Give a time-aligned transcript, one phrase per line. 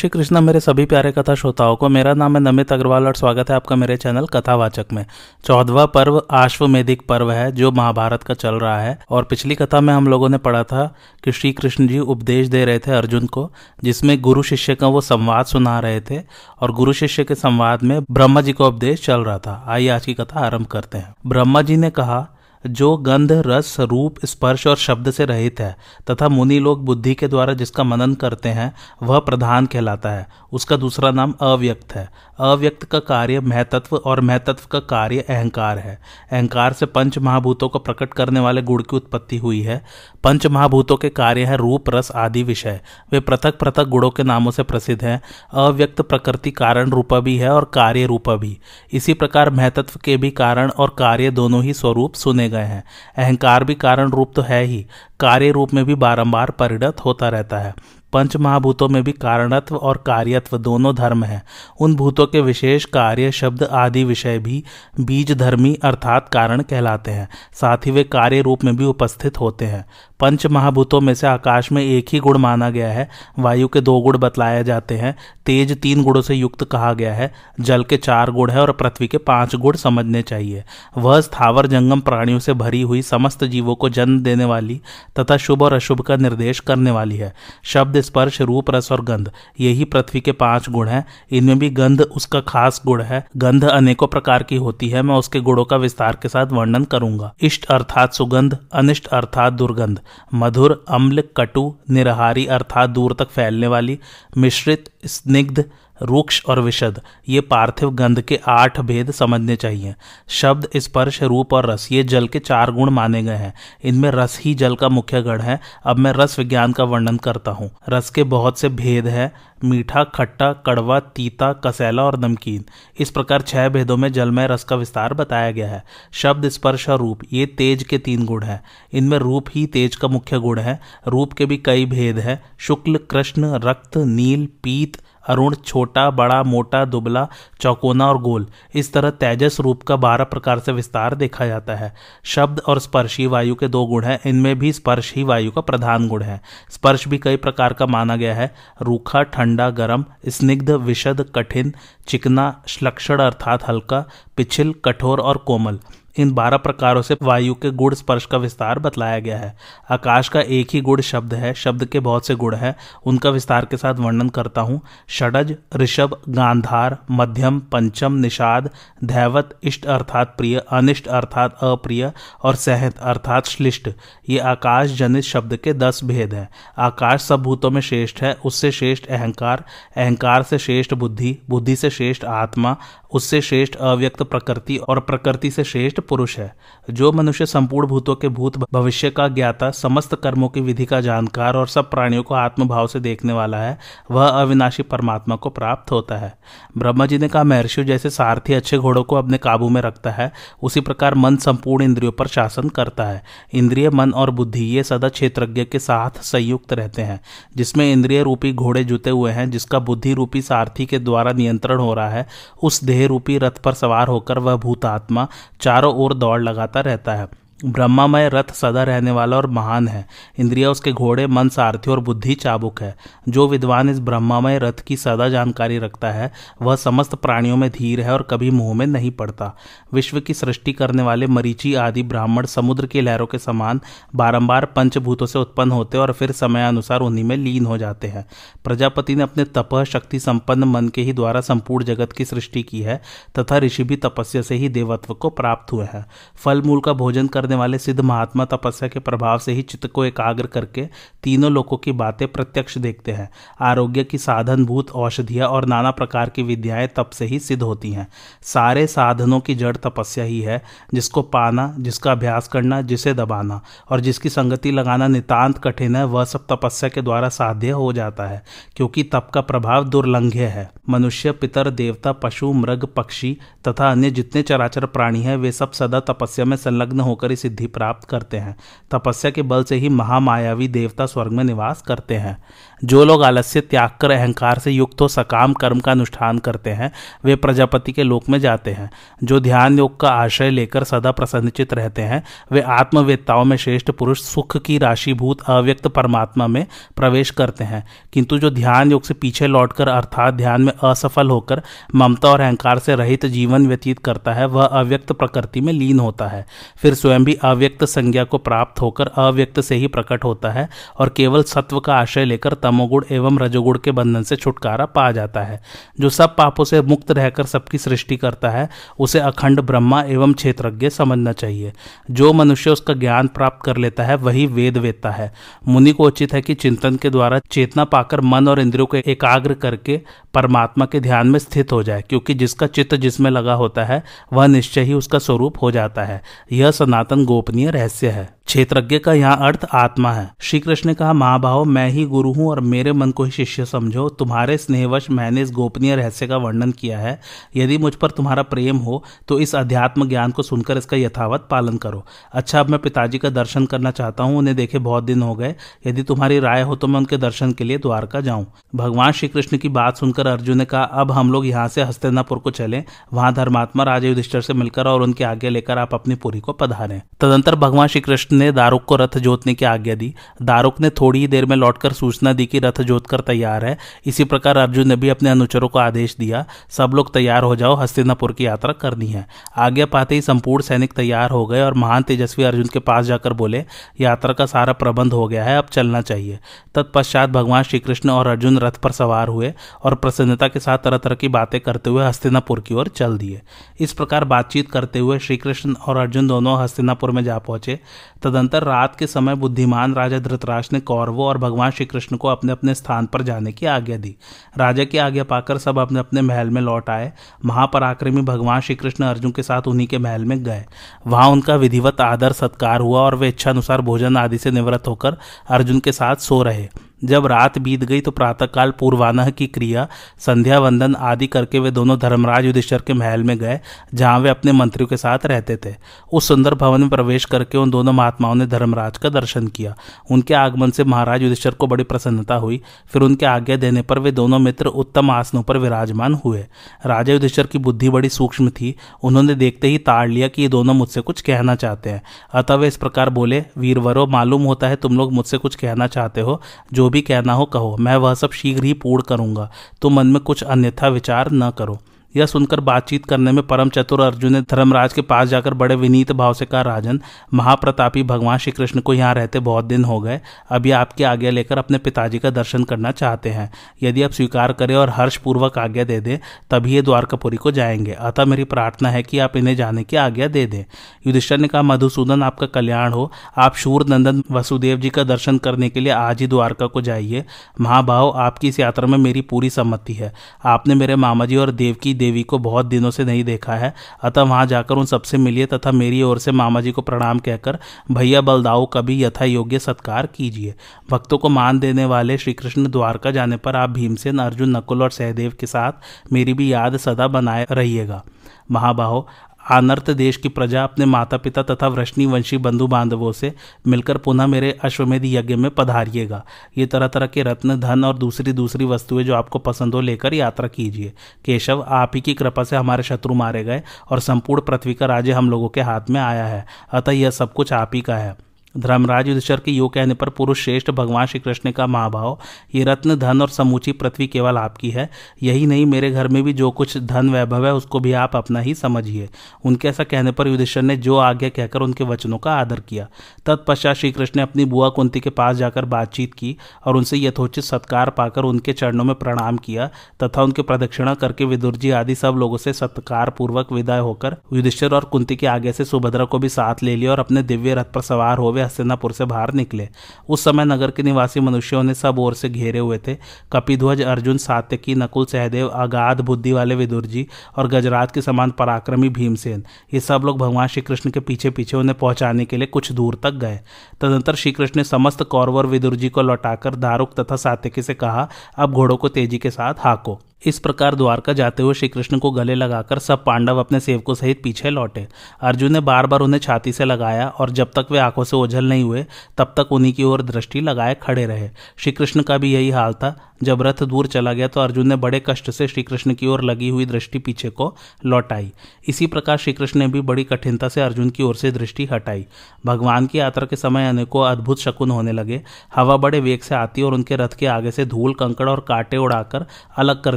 [0.00, 3.50] श्री कृष्णा मेरे सभी प्यारे कथा श्रोताओं को, मेरा नाम है नमित अग्रवाल और स्वागत
[3.50, 5.06] है आपका मेरे चैनल कथावाचक में।
[5.44, 9.94] चौदवा पर्व आश्वमेधिक पर्व है, जो महाभारत का चल रहा है। और पिछली कथा में
[9.94, 13.52] हम लोगों ने पढ़ा था कि श्री कृष्ण जी उपदेश दे रहे थे अर्जुन को,
[13.84, 16.22] जिसमें गुरु शिष्य का वो संवाद सुना रहे थे।
[16.60, 20.06] और गुरु शिष्य के संवाद में ब्रह्मा जी का उपदेश चल रहा था। आइए आज
[20.06, 22.28] की कथा आरंभ करते हैं। ब्रह्मा जी ने कहा
[22.66, 25.76] जो गंध, रस, रूप, स्पर्श और शब्द से रहित है,
[26.10, 30.76] तथा मुनि लोग बुद्धि के द्वारा जिसका मनन करते हैं, वह प्रधान कहलाता है। उसका
[30.76, 36.00] दूसरा नाम अव्यक्त है। अव्यक्त का कार्य महतत्व और महतत्व का कार्य अहंकार है।
[36.32, 39.84] अहंकार से पंच महाभूतों को प्रकट करने वाले गुण की उत्पत्ति हुई है।
[40.24, 42.80] पंच महाभूतों के कार्य है रूप, रस आदि विषय।
[43.12, 45.22] वे पृथक पृथक गुणों के नामों से प्रसिद्ध हैं।
[45.54, 48.58] अव्यक्त प्रकृति कारण रूपा भी है और कार्य रूपा भी।
[48.92, 52.84] इसी प्रकार महतत्व के भी कारण और कार्य दोनों ही स्वरूप सुने गए हैं।
[53.16, 54.86] अहंकार भी कारण रूप तो है ही।
[55.20, 57.74] कार्य रूप में भी बारंबार परिणत होता रहता है।
[58.12, 61.42] पंच महाभूतों में भी कारणत्व और कार्यत्व दोनों धर्म हैं।
[61.80, 64.64] उन भूतों के विशेष कार्य, शब्द आदि विषय भी
[65.00, 69.64] बीज धर्मी अर्थात कारण कहलाते हैं। साथ ही वे कार्य रूप में भी उपस्थित होते
[69.64, 69.84] हैं।
[70.20, 73.08] पंच महाभूतों में से आकाश में एक ही गुण माना गया है।
[73.38, 75.16] वायु के दो गुण बतलाए जाते हैं।
[75.46, 79.08] तेज तीन गुणों से युक्त कहा गया है। जल के चार गुण है और पृथ्वी
[79.08, 80.64] के पाँच गुण समझने चाहिए।
[80.98, 84.80] वह स्थावर जंगम प्राणियों से भरी हुई समस्त जीवों को जन्म देने वाली
[85.18, 89.30] तथा शुभ और अशुभ का निर्देश करने वाली है। शब्द स्पर्श, रूप, रस और गंध,
[89.60, 94.06] यही पृथ्वी के पाँच गुण है। इनमें भी गंध उसका खास गुण है। गंध अनेकों
[94.06, 98.12] प्रकार की होती है। मैं उसके गुणों का विस्तार के साथ वर्णन करूँगा। इष्ट अर्थात
[98.12, 100.00] सुगंध, अनिष्ट अर्थात दुर्गंध।
[100.34, 103.98] मधुर, अम्ल, कटु, निरहारी अर्थात दूर तक फैलने वाली,
[104.38, 105.64] मिश्रित, स्निग्ध,
[106.02, 109.94] रूक्ष और विशद ये पार्थिव गंध के आठ भेद समझने चाहिए।
[110.28, 113.54] शब्द, स्पर्श, रूप और रस, ये जल के चार गुण माने गए हैं।
[113.84, 117.50] इनमें रस ही जल का मुख्य गण है। अब मैं रस विज्ञान का वर्णन करता
[117.50, 119.32] हूँ। रस के बहुत से भेद है।
[119.64, 122.64] मीठा, खट्टा, कड़वा, तीता, कसैला और नमकीन।
[122.98, 126.98] इस प्रकार छह भेदों में जलमय रस का विस्तार बताया गया है। शब्द, स्पर्श और
[126.98, 128.62] रूप, ये तेज के तीन गुण हैं।
[128.92, 132.98] इनमें रूप ही तेज का मुख्य गुण है। रूप के भी कई भेद हैं। शुक्ल,
[133.10, 134.96] कृष्ण, रक्त, नील, पीत,
[135.28, 137.28] अरुण, छोटा, बड़ा, मोटा, दुबला,
[137.60, 141.94] चौकोना और गोल। इस तरह तेजस रूप का बारह प्रकार से विस्तार देखा जाता है।
[142.24, 146.08] शब्द और स्पर्श वायु के दो गुण हैं। इनमें भी स्पर्श ही वायु का प्रधान
[146.08, 146.40] गुण है।
[146.70, 151.74] स्पर्श भी कई प्रकार का माना गया है। रूखा, ठंडा गर्म स्निग्ध विशद कठिन
[152.08, 155.78] चिकना श्लक्षण अर्थात हल्का पिछिल कठोर और कोमल।
[156.16, 159.56] इन बारह प्रकारों से वायु के गुण स्पर्श का विस्तार बतलाया गया है।
[159.90, 162.74] आकाश का एक ही गुण शब्द है, शब्द के बहुत से गुण हैं,
[163.06, 168.70] उनका विस्तार के साथ वर्णन करता हूँ। षडज, ऋषभ, गांधार, मध्यम, पंचम, निषाद,
[169.04, 172.12] धैवत, इष्ट अर्थात प्रिय, अनिष्ट अर्थात अप्रिय
[172.42, 173.90] और सहत अर्थात श्लिष्ट।
[174.28, 178.70] ये आकाश जनित शब्द के दस भेद हैं। आकाश सब भूतों में श्रेष्ठ है, उससे
[178.70, 179.64] श्रेष्ठ अहंकार
[179.96, 182.76] अहंकार से श्रेष्ठ बुद्धि बुद्धि से श्रेष्ठ आत्मा
[183.12, 186.56] उससे श्रेष्ठ अव्यक्त प्रकृति और प्रकृति से श्रेष्ठ पुरुष है।
[186.90, 191.56] जो मनुष्य संपूर्ण भूतों के भूत भविष्य का ज्ञाता, समस्त कर्मों की विधि का जानकार
[191.56, 193.78] और सब प्राणियों को आत्मभाव से देखने वाला है,
[194.10, 196.38] वह अविनाशी परमात्मा को प्राप्त होता है।
[196.78, 200.32] ब्रह्मा जी ने कहा महर्षि जैसे सारथी अच्छे घोड़ों को अपने काबू में रखता है,
[200.62, 205.08] उसी प्रकार मन संपूर्ण इंद्रियों पर शासन करता है। इंद्रिय, मन और बुद्धि, ये सदा
[205.08, 207.20] क्षेत्रज्ञ के साथ संयुक्त रहते हैं,
[207.56, 211.94] जिसमें इंद्रिय रूपी घोड़े जुते हुए हैं, जिसका बुद्धि रूपी सारथी के द्वारा नियंत्रण हो
[211.94, 212.26] रहा है,
[212.62, 215.28] उस देह रूपी रथ पर सवार होकर वह भूतात्मा
[215.60, 220.08] चारों ओर दौड़ लगाता रहता है। ब्रह्मामय रथ सदा रहने वाला और महान है।
[220.38, 222.96] इंद्रिया उसके घोड़े, मन, सारथी और बुद्धि चाबुक है।
[223.28, 228.00] जो विद्वान इस ब्रह्मामय रथ की सदा जानकारी रखता है, वह समस्त प्राणियों में धीर
[228.00, 229.56] है और कभी मुँह में नहीं पड़ता।
[229.94, 233.80] विश्व की सृष्टि करने वाले मरीची आदि ब्राह्मण समुद्र की लहरों के समान
[234.16, 238.26] बारंबार पंचभूतों से उत्पन्न होते और फिर समयानुसार उन्हीं में लीन हो जाते हैं।
[238.64, 242.80] प्रजापति ने अपने तपह शक्ति संपन्न मन के ही द्वारा संपूर्ण जगत की सृष्टि की
[242.80, 243.02] है,
[243.38, 247.26] तथा ऋषि भी तपस्या से ही देवत्व को प्राप्त हुए हैं। फल मूल का भोजन
[247.26, 250.86] कर करने वाले सिद्ध महात्मा तपस्या के प्रभाव से ही चित्त को एकाग्र करके
[251.22, 253.28] तीनों लोगों की बातें प्रत्यक्ष देखते हैं।
[253.60, 258.06] आरोग्य की साधनभूत औषधियाँ और नाना प्रकार की विद्याएँ तप से ही सिद्ध होती हैं।
[258.42, 260.62] सारे साधनों की जड़ तपस्या ही है,
[260.94, 263.60] जिसको पाना, जिसका अभ्यास करना, जिसे दबाना
[263.90, 268.26] और जिसकी संगति लगाना नितांत कठिन है, वह सब तपस्या के द्वारा साध्य हो जाता
[268.26, 268.42] है,
[268.76, 273.36] क्योंकि तप का प्रभाव दुर्लंघ्य है। मनुष्य, पितर, देवता, पशु, मृग, पक्षी
[273.68, 278.08] तथा अन्य जितने चराचर प्राणी हैं, वे सब सदा तपस्या में संलग्न होकर सिद्धि प्राप्त
[278.08, 278.56] करते हैं।
[278.90, 282.36] तपस्या के बल से ही महामायावी देवता स्वर्ग में निवास करते हैं।
[282.84, 286.92] जो लोग आलस्य त्याग कर अहंकार से युक्त हो, सकाम, कर्म का अनुष्ठान करते हैं,
[287.24, 288.90] वे प्रजापति के लोक में जाते हैं।
[289.24, 294.20] जो ध्यान योग का आश्रय लेकर सदा प्रसन्नचित रहते हैं, वे आत्मवेत्ताओं में श्रेष्ठ पुरुष,
[294.20, 296.66] सुख की राशिभूत, अव्यक्त परमात्मा में
[296.96, 301.62] प्रवेश करते हैं। किंतु जो ध्यान योग से पीछे लौटकर, अर्थात ध्यान में असफल होकर,
[301.94, 306.26] ममता और अहंकार से रहित जीवन व्यतीत करता है, वह अव्यक्त प्रकृति में लीन होता
[306.26, 310.68] है। फिर स्वयं भी अव्यक्त संज्ञा को प्राप्त होकर, अव्यक्त से ही प्रकट होता है
[310.98, 315.40] और केवल सत्व का आश्रय लेकर तमोगुण एवं रजोगुण के बंधन से छुटकारा पा जाता
[315.40, 315.62] है।
[316.00, 318.68] जो सब पापों से मुक्त रहकर सबकी सृष्टि करता है,
[318.98, 321.72] उसे अखंड ब्रह्मा एवं क्षेत्रज्ञ समझना चाहिए।
[322.10, 325.32] जो मनुष्य उसका ज्ञान प्राप्त कर लेता है, वही वेद वेदता है।
[325.68, 329.54] मुनि को उचित है कि चिंतन के द्वारा चेतना पाकर मन और इंद्रियों को एकाग्र
[329.54, 330.00] करके
[330.34, 334.02] परमात्मा के ध्यान में स्थित हो जाए, क्योंकि जिसका चित्त जिसमें लगा होता है,
[334.32, 339.12] वह निश्चय ही उसका स्वरूप हो जाता है। यह सनातन गोपनीय रहस्य है। क्षेत्रज्ञ का
[339.12, 342.92] यहाँ अर्थ आत्मा है। श्री कृष्ण ने कहा, महाभाव, मैं ही गुरु हूँ और मेरे
[342.92, 347.18] मन को ही शिष्य समझो। तुम्हारे स्नेहवश मैंने इस गोपनीय रहस्य का वर्णन किया है।
[347.56, 351.76] यदि मुझ पर तुम्हारा प्रेम हो तो इस अध्यात्म ज्ञान को सुनकर इसका यथावत पालन
[351.76, 355.34] करो। अच्छा अब मैं पिताजी का दर्शन करना चाहता हूँ, उन्हें देखे बहुत दिन हो
[355.34, 355.54] गए।
[355.86, 359.58] यदि तुम्हारी राय हो तो मैं उनके दर्शन के लिए द्वारका जाऊँ। भगवान श्री कृष्ण
[359.58, 363.32] की बात सुनकर अर्जुन ने कहा, अब हम लोग यहाँ से हस्तिनापुर को चले। वहाँ
[363.34, 367.54] धर्मात्मा, राजा युधिष्ठर से मिलकर और उनकी आज्ञा लेकर आप अपनी पुरी को पधारे। तदंतर
[367.56, 370.12] भगवान श्री कृष्ण ने दारुक को रथ जोतने की आज्ञा दी।
[370.42, 373.76] दारुक ने थोड़ी ही देर में लौटकर सूचना दी कि रथ जोत कर तैयार है।
[374.06, 377.74] इसी प्रकार अर्जुन ने भी अपने अनुचरों को आदेश दिया, सब लोग तैयार हो जाओ,
[377.74, 379.26] हस्तिनापुर की यात्रा करनी है।
[379.58, 383.32] आज्ञा पाते ही संपूर्ण सैनिक तैयार हो गए और महान तेजस्वी अर्जुन के पास जाकर
[383.32, 383.64] बोले,
[384.00, 386.38] यात्रा का सारा प्रबंध हो गया है, अब चलना चाहिए।
[386.74, 389.52] तत्पश्चात भगवान श्री कृष्ण और अर्जुन रथ पर सवार हुए
[389.84, 393.40] और प्रसन्नता के साथ तरह तरह की बातें करते हुए हस्तिनापुर की ओर चल दिए।
[393.80, 397.78] इस प्रकार बातचीत करते हुए श्री कृष्ण और अर्जुन दोनों हस्तिनापुर में जा पहुँचे।
[398.22, 402.52] तदंतर रात के समय बुद्धिमान राजा धृतराज ने कौरवों और भगवान श्री कृष्ण को अपने
[402.52, 404.16] अपने स्थान पर जाने की आज्ञा दी।
[404.58, 407.12] राजा की आज्ञा पाकर सब अपने अपने महल में लौट आए।
[407.44, 410.64] महापराक्रमी भगवान श्री कृष्ण अर्जुन के साथ उन्हीं के महल में गए।
[411.06, 415.16] वहाँ उनका विधिवत आदर सत्कार हुआ और वे इच्छानुसार भोजन आदि से निवृत्त होकर
[415.48, 416.68] अर्जुन के साथ सो रहे।
[417.04, 419.86] जब रात बीत गई तो प्रातःकाल पूर्वानह की क्रिया
[420.18, 423.58] संध्या वंदन आदि करके वे दोनों धर्मराज युधिष्ठर के महल में गए,
[423.94, 425.74] जहाँ वे अपने मंत्रियों के साथ रहते थे।
[426.12, 429.74] उस सुंदर भवन में प्रवेश करके उन दोनों महात्माओं ने धर्मराज का दर्शन किया।
[430.10, 432.60] उनके आगमन से महाराज युधिष्ठर को बड़ी प्रसन्नता हुई।
[432.92, 436.46] फिर उनके आज्ञा देने पर वे दोनों मित्र उत्तम आसनों पर विराजमान हुए।
[436.86, 440.74] राजा युधिष्ठर की बुद्धि बड़ी सूक्ष्म थी। उन्होंने देखते ही ताड़ लिया कि ये दोनों
[440.74, 442.02] मुझसे कुछ कहना चाहते हैं।
[442.32, 446.20] अतः वे इस प्रकार बोले, वीरवरो, मालूम होता है तुम लोग मुझसे कुछ कहना चाहते
[446.20, 446.40] हो।
[446.72, 449.50] जो भी कहना हो कहो, मैं वह सब शीघ्र ही पूर्ण करूँगा।
[449.82, 451.78] तो मन में कुछ अन्यथा विचार न करो।
[452.16, 456.12] यह सुनकर बातचीत करने में परम चतुर अर्जुन ने धर्मराज के पास जाकर बड़े विनीत
[456.12, 457.00] भाव से कहा, राजन,
[457.34, 461.58] महाप्रतापी भगवान श्री कृष्ण को यहाँ रहते बहुत दिन हो गए। अभी आपकी आज्ञा लेकर
[461.58, 463.52] अपने पिताजी का दर्शन करना चाहते हैं।
[463.82, 466.18] यदि आप स्वीकार करें और हर्षपूर्वक आज्ञा दे दें,
[466.50, 470.26] तभी ये द्वारकापुरी को जाएँगे। अतः मेरी प्रार्थना है कि आप इन्हें जाने की आज्ञा
[470.26, 470.64] दे दें।
[471.06, 475.68] युधिष्ठर ने कहा, मधुसूदन, आपका कल्याण हो। आप शूर नंदन वसुदेव जी का दर्शन करने
[475.68, 477.24] के लिए आज ही द्वारका को जाइए।
[477.60, 480.12] महाभाव, आपकी इस यात्रा में मेरी पूरी सम्मति है।
[480.44, 484.22] आपने मेरे मामा जी और देवकी देवी को बहुत दिनों से नहीं देखा है। अतः
[484.22, 487.58] वहाँ जाकर उन सबसे मिलिए तथा मेरी ओर से मामा जी को प्रणाम कहकर,
[487.90, 490.54] भैया बलदाऊ का भी यथा योग्य सत्कार कीजिए।
[490.90, 494.90] भक्तों को मान देने वाले श्री कृष्ण द्वारका जाने पर आप भीमसेन, अर्जुन, नकुल और
[494.90, 498.02] सहदेव के साथ मेरी भी याद सदा बनाए रहिएगा।
[498.50, 499.06] महाबाहो
[499.50, 503.32] आनर्त देश की प्रजा अपने माता पिता तथा वृष्णि वंशी बंधु बांधवों से
[503.66, 506.24] मिलकर पुनः मेरे अश्वमेध यज्ञ में पधारिएगा।
[506.58, 510.14] ये तरह तरह के रत्न, धन और दूसरी दूसरी वस्तुएँ जो आपको पसंद हो लेकर
[510.14, 510.92] यात्रा कीजिए।
[511.24, 515.12] केशव, आप ही की कृपा से हमारे शत्रु मारे गए और संपूर्ण पृथ्वी का राज्य
[515.12, 518.29] हम लोगों के हाथ में आया है। अतः यह सब कुछ आप ही का है।
[518.56, 522.18] धर्मराज युधिष्ठर के योग कहने पर पुरुष श्रेष्ठ भगवान श्री कृष्ण का महाभाव,
[522.54, 524.90] ये रत्न, धन और समूची पृथ्वी केवल आपकी है।
[525.22, 528.40] यही नहीं, मेरे घर में भी जो कुछ धन वैभव है, उसको भी आप अपना
[528.40, 529.08] ही समझिए।
[529.44, 532.88] उनके ऐसा कहने पर युधिष्ठर ने जो आज्ञा कहकर उनके वचनों का आदर किया।
[533.26, 537.44] तत्पश्चात श्री कृष्ण ने अपनी बुआ कुंती के पास जाकर बातचीत की और उनसे यथोचित
[537.44, 539.70] सत्कार पाकर उनके चरणों में प्रणाम किया
[540.02, 544.74] तथा उनके प्रदक्षिणा करके विदुर जी आदि सब लोगों से सत्कार पूर्वक विदाय होकर युधिष्ठर
[544.74, 547.64] और कुंती के आगे से सुभद्रा को भी साथ ले लिया और अपने दिव्य रथ
[547.64, 549.68] पर सवार हो वे हस्तिनापुर से बाहर निकले।
[550.08, 552.94] उस समय नगर के निवासी मनुष्यों ने सब ओर से घेरे हुए थे।
[553.32, 557.06] कपिध्वज, अर्जुन, सात्यकी, नकुल, सहदेव, अगाध बुद्धि वाले विदुर जी
[557.36, 559.44] और गजराज के समान पराक्रमी भीमसेन,
[559.74, 563.00] ये सब लोग भगवान श्री कृष्ण के पीछे पीछे उन्हें पहुँचाने के लिए कुछ दूर
[563.02, 563.40] तक गए।
[563.80, 568.08] तदंतर श्री कृष्ण ने समस्त कौरवर विदुर जी को लौटाकर दारुक तथा सात्यकी से कहा,
[568.36, 572.10] अब घोड़ों को तेज़ी के साथ हाको। इस प्रकार द्वारका जाते हुए श्री कृष्ण को
[572.10, 574.88] गले लगाकर सब पांडव अपने सेवकों सहित पीछे लौटे।
[575.20, 578.44] अर्जुन ने बार बार उन्हें छाती से लगाया और जब तक वे आँखों से ओझल
[578.44, 578.86] नहीं हुए,
[579.18, 582.72] तब तक उन्हीं की ओर दृष्टि लगाए खड़े रहे। श्री कृष्ण का भी यही हाल
[582.72, 586.06] था। जब रथ दूर चला गया तो अर्जुन ने बड़े कष्ट से श्री कृष्ण की
[586.06, 588.32] ओर लगी हुई दृष्टि पीछे को लौटाई।
[588.68, 592.06] इसी प्रकार श्री कृष्ण ने भी बड़ी कठिनता से अर्जुन की ओर से दृष्टि हटाई।
[592.46, 595.22] भगवान की यात्रा के समय अनेकों अद्भुत शकुन होने लगे।
[595.54, 598.76] हवा बड़े वेग से आती और उनके रथ के आगे से धूल, कंकड़ और कांटे
[598.76, 599.96] उड़ाकर अलग कर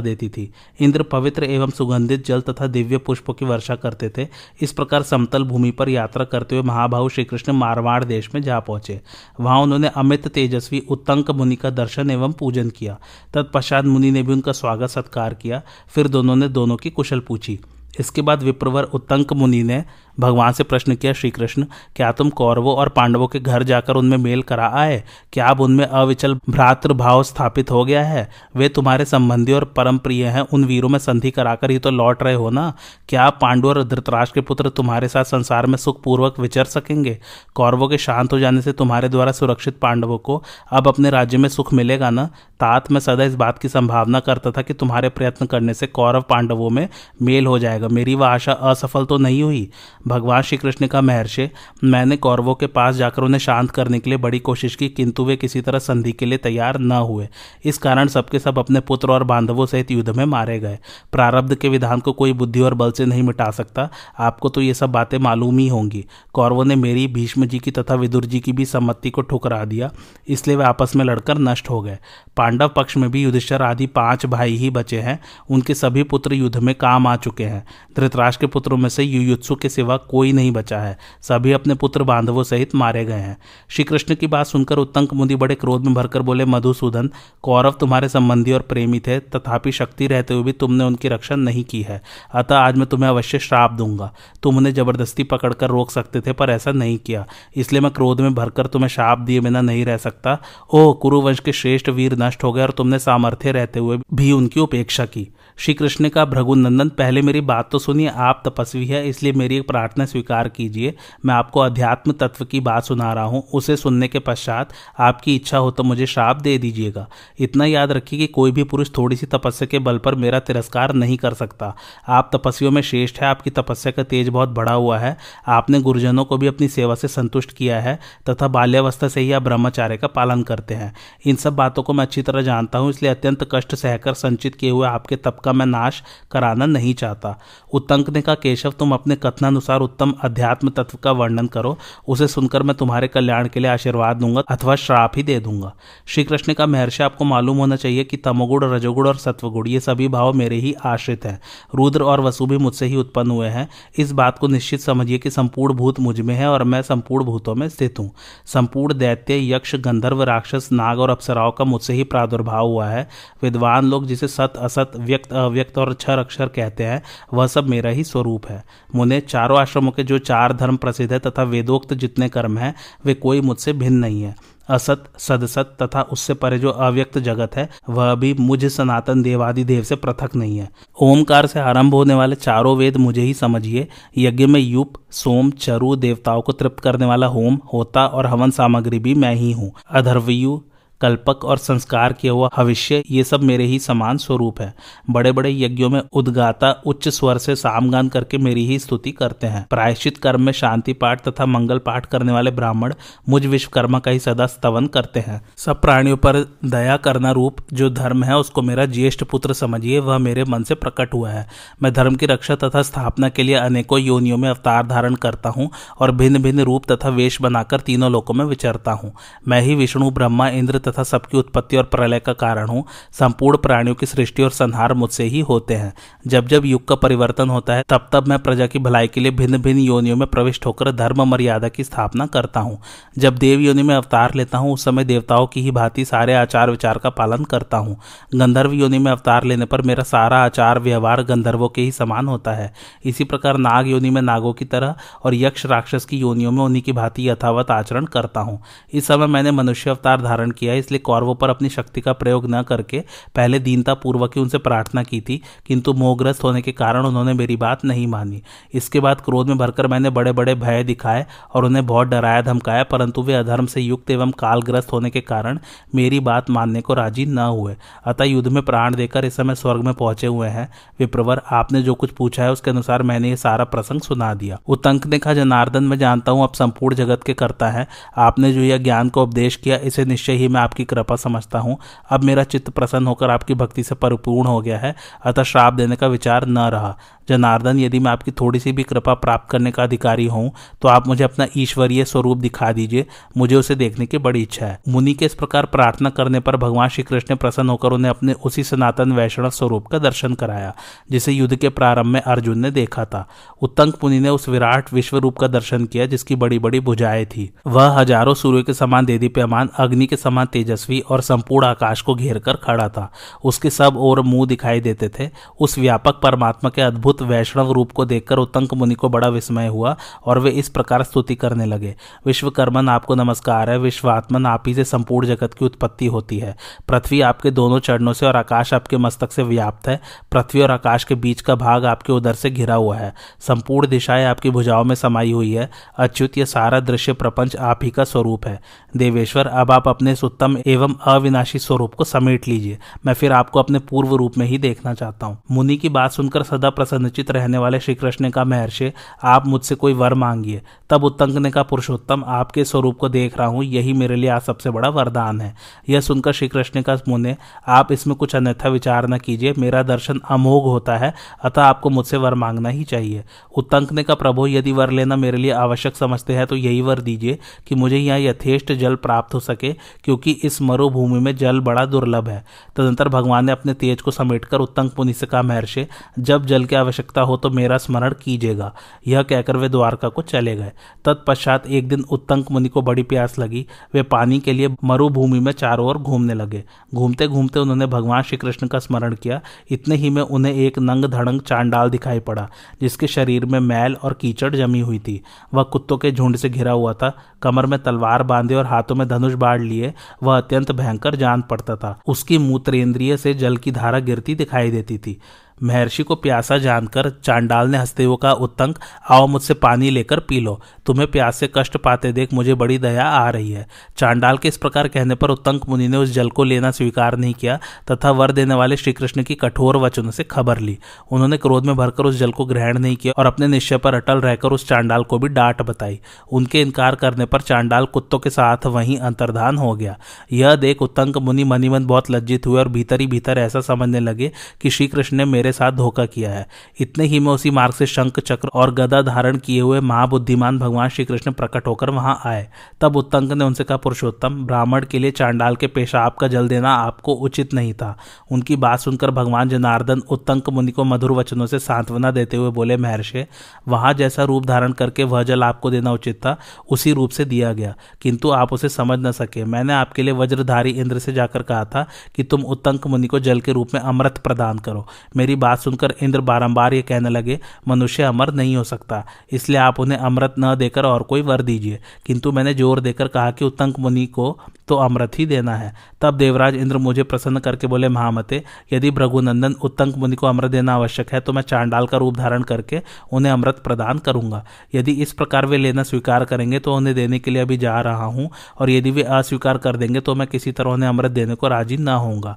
[0.00, 4.28] देती थी। इंद्र पवित्र एवं सुगंधित जल तथा दिव्य पुष्पों की वर्षा करते थे।
[4.60, 8.60] इस प्रकार समतल भूमि पर यात्रा करते हुए महाभाव श्री कृष्ण मारवाड़ देश में जा
[8.60, 9.00] पहुँचे।
[9.40, 12.98] वहाँ उन्होंने अमित तेजस्वी, उत्तंक मुनि का दर्शन एवं पूजन किया।
[13.34, 17.60] तत्पश्चात मुनि ने भी उनका स्वागत सत्कार किया। फिर दोनों ने दोनों की कुशल पूछी।
[18.00, 19.84] इसके बाद विप्रवर उत्तंक मुनि ने
[20.20, 21.66] भगवान से प्रश्न किया श्री कृष्ण
[21.96, 25.04] क्या तुम कौरवों और पांडवों के घर जाकर उनमें मेल करा आए?
[25.32, 28.30] क्या अब उनमें अविचल भ्रातृभाव स्थापित हो गया है?
[28.56, 32.22] वे तुम्हारे संबंधी और परम प्रिय हैं, उन वीरों में संधि कराकर ही तो लौट
[32.22, 32.72] रहे हो ना?
[33.08, 37.18] क्या पांडु और धृतराज के पुत्र तुम्हारे साथ संसार में सुखपूर्वक विचर सकेंगे?
[37.54, 40.42] कौरवों के शांत हो जाने से तुम्हारे द्वारा सुरक्षित पांडवों को
[40.72, 42.26] अब अपने राज्य में सुख मिलेगा ना?
[42.60, 46.20] तात में सदा इस बात की संभावना करता था कि तुम्हारे प्रयत्न करने से कौरव
[46.20, 46.88] पांडवों में
[47.22, 49.70] मेल हो जाएगा। मेरी वह आशा असफल तो नहीं हुई।
[50.08, 51.48] भगवान श्री कृष्ण का महर्षि,
[51.84, 55.36] मैंने कौरवों के पास जाकर उन्हें शांत करने के लिए बड़ी कोशिश की, किंतु वे
[55.36, 57.28] किसी तरह संधि के लिए तैयार न हुए।
[57.64, 60.78] इस कारण सबके सब अपने पुत्र और बांधवों सहित युद्ध में मारे गए।
[61.12, 64.74] प्रारब्ध के विधान को कोई बुद्धि और बल से नहीं मिटा सकता। आपको तो ये
[64.74, 68.52] सब बातें मालूम ही होंगी। कौरवों ने मेरी, भीष्म जी की तथा विदुर जी की
[68.52, 69.90] भी सम्मति को ठुकरा दिया,
[70.28, 71.98] इसलिए वे आपस में लड़कर नष्ट हो गए।
[72.36, 75.18] पांडव पक्ष में भी युधिष्ठर आदि पाँच भाई ही बचे हैं।
[75.50, 77.64] उनके सभी पुत्र युद्ध में काम आ चुके हैं।
[77.96, 82.02] धृतराज के पुत्रों में से युयुत्सु के सिवा कोई नहीं बचा है। सभी अपने पुत्र
[82.02, 85.94] बांधवों सहित मारे गए हैं। श्री कृष्ण की बात सुनकर उत्तंक मुनि बड़े क्रोध में
[85.94, 87.10] भरकर बोले, मधुसूदन,
[87.42, 91.64] कौरव तुम्हारे संबंधी और प्रेमी थे, तथापि शक्ति रहते हुए भी तुमने उनकी रक्षा नहीं
[91.64, 92.02] की है।
[92.34, 96.50] अतः आज मैं तुम्हें अवश्य श्राप दूँगा। तुम उन्हें ज़बरदस्ती पकड़कर रोक सकते थे, पर
[96.50, 100.38] ऐसा नहीं किया। इसलिए मैं क्रोध में भरकर तुम्हें श्राप दिए बिना नहीं रह सकता।
[100.70, 104.60] ओह, कुरुवंश के श्रेष्ठ वीर नष्ट हो गए और तुमने सामर्थ्य रहते हुए भी उनकी
[104.60, 109.32] उपेक्षा की। श्री कृष्ण का भृगुनंदन, पहले मेरी बात तो सुनिए, आप तपस्वी है, इसलिए
[109.32, 113.76] मेरी एक प्रार्थना स्वीकार कीजिए। मैं आपको अध्यात्म तत्व की बात सुना रहा हूँ। उसे
[113.76, 114.68] सुनने के पश्चात
[115.00, 117.06] आपकी इच्छा हो तो मुझे श्राप दे दीजिएगा।
[117.38, 120.92] इतना याद रखिए कि कोई भी पुरुष थोड़ी सी तपस्या के बल पर मेरा तिरस्कार
[120.94, 121.74] नहीं कर सकता।
[122.08, 125.16] आप तपस्वियों में श्रेष्ठ है, आपकी तपस्या का तेज बहुत बढ़ा हुआ है।
[125.48, 127.98] आपने गुरुजनों को भी अपनी सेवा से संतुष्ट किया है
[128.30, 130.92] तथा बाल्यावस्था से ही आप ब्रह्मचार्य का पालन करते हैं।
[131.26, 134.70] इन सब बातों को मैं अच्छी तरह जानता हूँ, इसलिए अत्यंत कष्ट सहकर संचित किए
[134.70, 137.38] हुए आपके तप का मैं नाश कराना नहीं चाहता।
[137.72, 141.78] उत्तंक ने कहा केशव, तुम अपने कथनानुसार उत्तम अध्यात्म तत्व का वर्णन करो।
[142.08, 145.72] उसे सुनकर मैं तुम्हारे कल्याण के लिए आशीर्वाद दूँगा अथवा श्राप ही दे दूँगा।
[146.06, 150.08] श्री कृष्ण का महर्षि, आपको मालूम होना चाहिए कि तमोगुण, रजोगुण और सत्वगुण, ये सभी
[150.08, 151.40] भाव मेरे ही आश्रित हैं।
[151.74, 155.30] रुद्र और वसु भी मुझसे ही उत्पन्न हुए हैं। इस बात को निश्चित समझिए कि
[155.30, 158.10] संपूर्ण भूत मुझमें है और मैं संपूर्ण भूतों में स्थित हूँ।
[158.46, 163.08] संपूर्ण दैत्य, यक्ष, गंधर्व, राक्षस, नाग और अप्सराओं का मुझसे ही प्रादुर्भाव हुआ है।
[163.42, 167.02] विद्वान लोग जिसे सत, असत, व्यक्त, अव्यक्त और क्षर अक्षर कहते हैं,
[167.34, 168.64] वह सब मेरा ही स्वरूप है।
[168.94, 173.14] मुने चारों आश्रमों के जो चार धर्म प्रसिद्ध है तथा वेदोक्त जितने कर्म हैं, वे
[173.14, 178.14] कोई मुझसे भिन्न नहीं है। असत, सदसत तथा उससे परे जो अव्यक्त जगत है, वह
[178.14, 180.68] भी मुझ सनातन देवादि देव से पृथक नहीं है।
[181.02, 185.96] ओमकार से आरंभ होने वाले चारों वेद मुझे ही समझिए। यज्ञ में युप, सोम, चरु,
[185.96, 190.60] देवताओं को तृप्त करने वाला होम, होता और हवन सामग्री भी मैं ही हूँ। अधर्वयु
[191.04, 194.72] कल्पक और संस्कार किया हुआ भविष्य ये सब मेरे ही समान स्वरूप है।
[195.10, 199.66] बड़े बड़े यज्ञों में उद्गाता उच्च स्वर से सामगान करके मेरी ही स्तुति करते हैं।
[199.70, 202.94] प्रायश्चित कर्म में शांति पाठ तथा मंगल पाठ करने वाले ब्राह्मण
[203.28, 207.90] मुझ विश्वकर्मा का ही सदा स्तवन करते हैं। सब प्राणियों पर दया करना रूप जो
[207.90, 211.46] धर्म है, उसको मेरा ज्येष्ठ पुत्र समझिए, वह मेरे मन से प्रकट हुआ है।
[211.82, 215.70] मैं धर्म की रक्षा तथा स्थापना के लिए अनेकों योनियों में अवतार धारण करता हूँ
[216.00, 219.12] और भिन्न भिन्न रूप तथा वेश बनाकर तीनों लोकों में विचरता हूँ।
[219.48, 223.94] मैं ही विष्णु, ब्रह्मा, इंद्र तथा सबकी उत्पत्ति और प्रलय का कारण हूँ। संपूर्ण प्राणियों
[223.94, 225.94] की सृष्टि और संहार मुझसे ही होते हैं।
[226.26, 229.32] जब जब युग का परिवर्तन होता है, तब तब मैं प्रजा की भलाई के लिए
[229.32, 232.80] भिन्न भिन्न योनियों में प्रविष्ट होकर धर्म मर्यादा की स्थापना करता हूँ।
[233.18, 236.70] जब देव योनि में अवतार लेता हूँ, उस समय देवताओं की ही भांति सारे आचार
[236.70, 237.96] विचार का पालन करता हूँ।
[238.34, 242.52] गंधर्व योनि में अवतार लेने पर मेरा सारा आचार व्यवहार गंधर्वों के ही समान होता
[242.52, 242.72] है।
[243.04, 246.82] इसी प्रकार नाग योनि में नागों की तरह और यक्ष राक्षस की योनियों में उन्हीं
[246.82, 250.98] की भांति यथावत आचरण करता हूँ। इस समय मैंने मनुष्य अवतार धारण किया गया, इसलिए
[251.00, 253.02] कौरवों पर अपनी शक्ति का प्रयोग न करके
[253.34, 257.56] पहले दीनता पूर्वक ही उनसे प्रार्थना की थी, किंतु मोहग्रस्त होने के कारण उन्होंने मेरी
[257.56, 258.42] बात नहीं मानी।
[258.74, 262.84] इसके बाद क्रोध में भरकर मैंने बड़े बड़े भय दिखाए और उन्हें बहुत डराया, धमकाया,
[262.84, 265.58] परंतु वे अधर्म से युक्त एवं कालग्रस्त होने के कारण
[265.94, 269.84] मेरी बात मानने को राज़ी न हुए। अतः युद्ध में प्राण देकर इस समय स्वर्ग
[269.84, 273.64] में पहुँचे हुए हैं। विप्रवर, आपने जो कुछ पूछा है, उसके अनुसार मैंने ये सारा
[273.64, 277.70] प्रसंग सुना दिया। उतंक ने कहा, जनार्दन, मैं जानता हूँ अब संपूर्ण जगत के करता
[277.70, 281.58] है। आपने जो यह ज्ञान को उपदेश किया, इसे निश्चय ही मैं आपकी कृपा समझता
[281.58, 281.78] हूँ।
[282.10, 284.94] अब मेरा चित्त प्रसन्न होकर आपकी भक्ति से परिपूर्ण हो गया है,
[285.24, 286.96] अतः श्राप देने का विचार न रहा।
[287.28, 290.50] जनार्दन, यदि मैं आपकी थोड़ी सी भी कृपा प्राप्त करने का अधिकारी हूँ
[290.82, 293.06] तो आप मुझे अपना ईश्वरीय स्वरूप दिखा दीजिए।
[293.36, 296.88] मुझे उसे देखने की बड़ी इच्छा है। मुनि के इस प्रकार प्रार्थना करने पर भगवान
[296.88, 300.74] श्री कृष्ण प्रसन्न होकर उन्हें अपने उसी सनातन वैष्णव स्वरूप का दर्शन कराया,
[301.10, 303.26] जिसे युद्ध के प्रारंभ में अर्जुन ने देखा था।
[303.62, 307.50] उत्तंक मुनि ने उस विराट विश्व रूप का दर्शन किया, जिसकी बड़ी बड़ी भुजाएँ थी।
[307.66, 312.38] वह हज़ारों सूर्य के समान देदीप्यमान, अग्नि के समान तेजस्वी और संपूर्ण आकाश को घेर
[312.38, 313.10] कर खड़ा था।
[313.44, 315.30] उसके सब और मुँह दिखाई देते थे।
[315.60, 319.96] उस व्यापक परमात्मा के अद्भुत वैष्णव रूप को देखकर उत्तंक मुनि को बड़ा विस्मय हुआ
[320.24, 321.94] और वे इस प्रकार स्तुति करने लगे।
[322.26, 326.56] विश्वकर्मन आपको नमस्कार है। विश्वात्मन आप ही से संपूर्ण जगत की उत्पत्ति होती है।
[326.88, 330.00] पृथ्वी आपके दोनों चरणों से और आकाश आपके मस्तक से व्याप्त है।
[330.32, 334.24] पृथ्वी और आकाश के बीच का भाग आपके उदर से घिरा हुआ है। संपूर्ण दिशाएँ
[334.24, 338.46] आपकी भुजाओं में समाई हुई है। अच्युत यह सारा दृश्य प्रपंच आप ही का स्वरूप
[338.46, 338.60] है।
[338.96, 343.78] देवेश्वर, अब आप अपने उत्तम एवं अविनाशी स्वरूप को समेट लीजिए। मैं फिर आपको अपने
[343.80, 347.80] पूर्व रूप में ही देखना चाहता हूँ। मुनि की बात सुनकर सदा प्रसन्नचित रहने वाले
[347.80, 348.90] श्री कृष्ण का महर्षि,
[349.24, 350.60] आप मुझसे कोई वर मांगिए।
[350.90, 354.42] तब उत्तंक ने कहा पुरुषोत्तम आपके स्वरूप को देख रहा हूँ, यही मेरे लिए आज
[354.42, 355.54] सबसे बड़ा वरदान है।
[355.88, 357.36] यह सुनकर श्री कृष्ण का मुने,
[357.68, 362.16] आप इसमें कुछ अन्यथा विचार न कीजिए, मेरा दर्शन अमोघ होता है, अतः आपको मुझसे
[362.16, 363.24] वर मांगना ही चाहिए।
[363.56, 367.00] उत्तंक ने कहा प्रभु, यदि वर लेना मेरे लिए आवश्यक समझते हैं तो यही वर
[367.00, 369.72] दीजिए कि मुझे यहाँ यथेष्ट जल प्राप्त हो सके,
[370.04, 372.44] क्योंकि इस मरुभूमि में जल बड़ा दुर्लभ है।
[372.76, 375.86] तदंतर भगवान ने अपने तेज को समेटकर उत्तंक मुनि से कहा महर्षि,
[376.18, 378.72] जब जल की आवश्यकता हो तो मेरा स्मरण कीजिएगा।
[379.06, 380.72] यह कहकर वे द्वारका को चले गए।
[381.04, 385.52] तत्पश्चात एक दिन उत्तंक मुनि को बड़ी प्यास लगी। वे पानी के लिए मरुभूमि में
[385.52, 386.62] चारों ओर घूमने लगे।
[386.94, 391.04] घूमते घूमते उन्होंने भगवान श्री कृष्ण का स्मरण किया। इतने ही में उन्हें एक नंग
[391.04, 392.48] धड़ंग चांडाल दिखाई पड़ा,
[392.80, 395.20] जिसके शरीर में मैल और कीचड़ जमी हुई थी।
[395.54, 399.06] वह कुत्तों के झुंड से घिरा हुआ था। कमर में तलवार बांधे और हाथों में
[399.08, 399.92] धनुष बाढ़ लिए।
[400.24, 404.98] वह अत्यंत भयंकर जान पड़ता था। उसकी मूत्रेंद्रिय से जल की धारा गिरती दिखाई देती
[404.98, 405.20] थी।
[405.62, 408.78] महर्षि को प्यासा जानकर चांडाल ने हँसते हुए कहा उत्तंक,
[409.10, 413.04] आओ मुझसे पानी लेकर पी लो। तुम्हें प्यास से कष्ट पाते देख मुझे बड़ी दया
[413.04, 416.44] आ रही है। चांडाल के इस प्रकार कहने पर उत्तंक मुनि ने उस जल को
[416.44, 417.58] लेना स्वीकार नहीं किया,
[417.90, 420.78] तथा वर देने वाले श्री कृष्ण की कठोर वचनों से खबर ली।
[421.10, 424.20] उन्होंने क्रोध में भरकर उस जल को ग्रहण नहीं किया और अपने निश्चय पर अटल
[424.20, 426.00] रहकर उस चांडाल को भी डांट बताई।
[426.32, 429.98] उनके इनकार करने पर चांडाल कुत्तों के साथ वहीं अंतर्धान हो गया।
[430.32, 434.32] यह देख उत्तंक मुनि मनीमन बहुत लज्जित हुए और भीतर ही भीतर ऐसा समझने लगे
[434.60, 436.46] कि श्री कृष्ण ने मेरे साथ धोखा किया है।
[436.80, 440.88] इतने ही में उसी मार्ग से शंख चक्र और गदा धारण किए हुए महाबुद्धिमान भगवान
[440.88, 442.48] श्री कृष्ण प्रकट होकर वहाँ आए।
[442.80, 446.74] तब उत्तंक ने उनसे कहा, पुरुषोत्तम, ब्राह्मण के लिए चांडाल के पेशाब का जल देना
[446.74, 447.98] आपको उचित नहीं था।
[448.32, 452.76] उनकी बात सुनकर भगवान जनार्दन उत्तंक मुनि को मधुर वचनों से सांत्वना देते हुए बोले,
[452.76, 453.26] महर्षि,
[453.68, 456.38] वहाँ जैसा रूप धारण करके वह जल आपको देना उचित था,
[456.70, 460.70] उसी रूप से दिया गया। किंतु आप उसे समझ न सके। मैंने आपके लिए वज्रधारी
[460.70, 461.86] इंद्र से जाकर कहा था
[462.16, 464.86] कि तुम उत्तंक मुनि को जल के रूप में अमृत प्रदान करो।
[465.16, 469.58] मेरी मेरी बात सुनकर इंद्र बारंबार ये कहने लगे, मनुष्य अमर नहीं हो सकता। इसलिए
[469.58, 473.44] आप उन्हें अमृत न देकर और कोई वर दीजिए। किंतु मैंने ज़ोर देकर कहा कि
[473.44, 474.36] उत्तंक मुनि को
[474.68, 478.42] तो अमृत ही देना है। तब देवराज इंद्र मुझे प्रसन्न करके बोले, महामते,
[478.72, 482.42] यदि भ्रघुनंदन उत्तंक मुनि को अमृत देना आवश्यक है तो मैं चांडाल का रूप धारण
[482.44, 482.80] करके
[483.12, 484.44] उन्हें अमृत प्रदान करूँगा।
[484.74, 488.04] यदि इस प्रकार वे लेना स्वीकार करेंगे तो उन्हें देने के लिए अभी जा रहा
[488.06, 491.48] हूँ। और यदि वे अस्वीकार कर देंगे तो मैं किसी तरह उन्हें अमृत देने को
[491.48, 492.36] राज़ी न होऊँगा।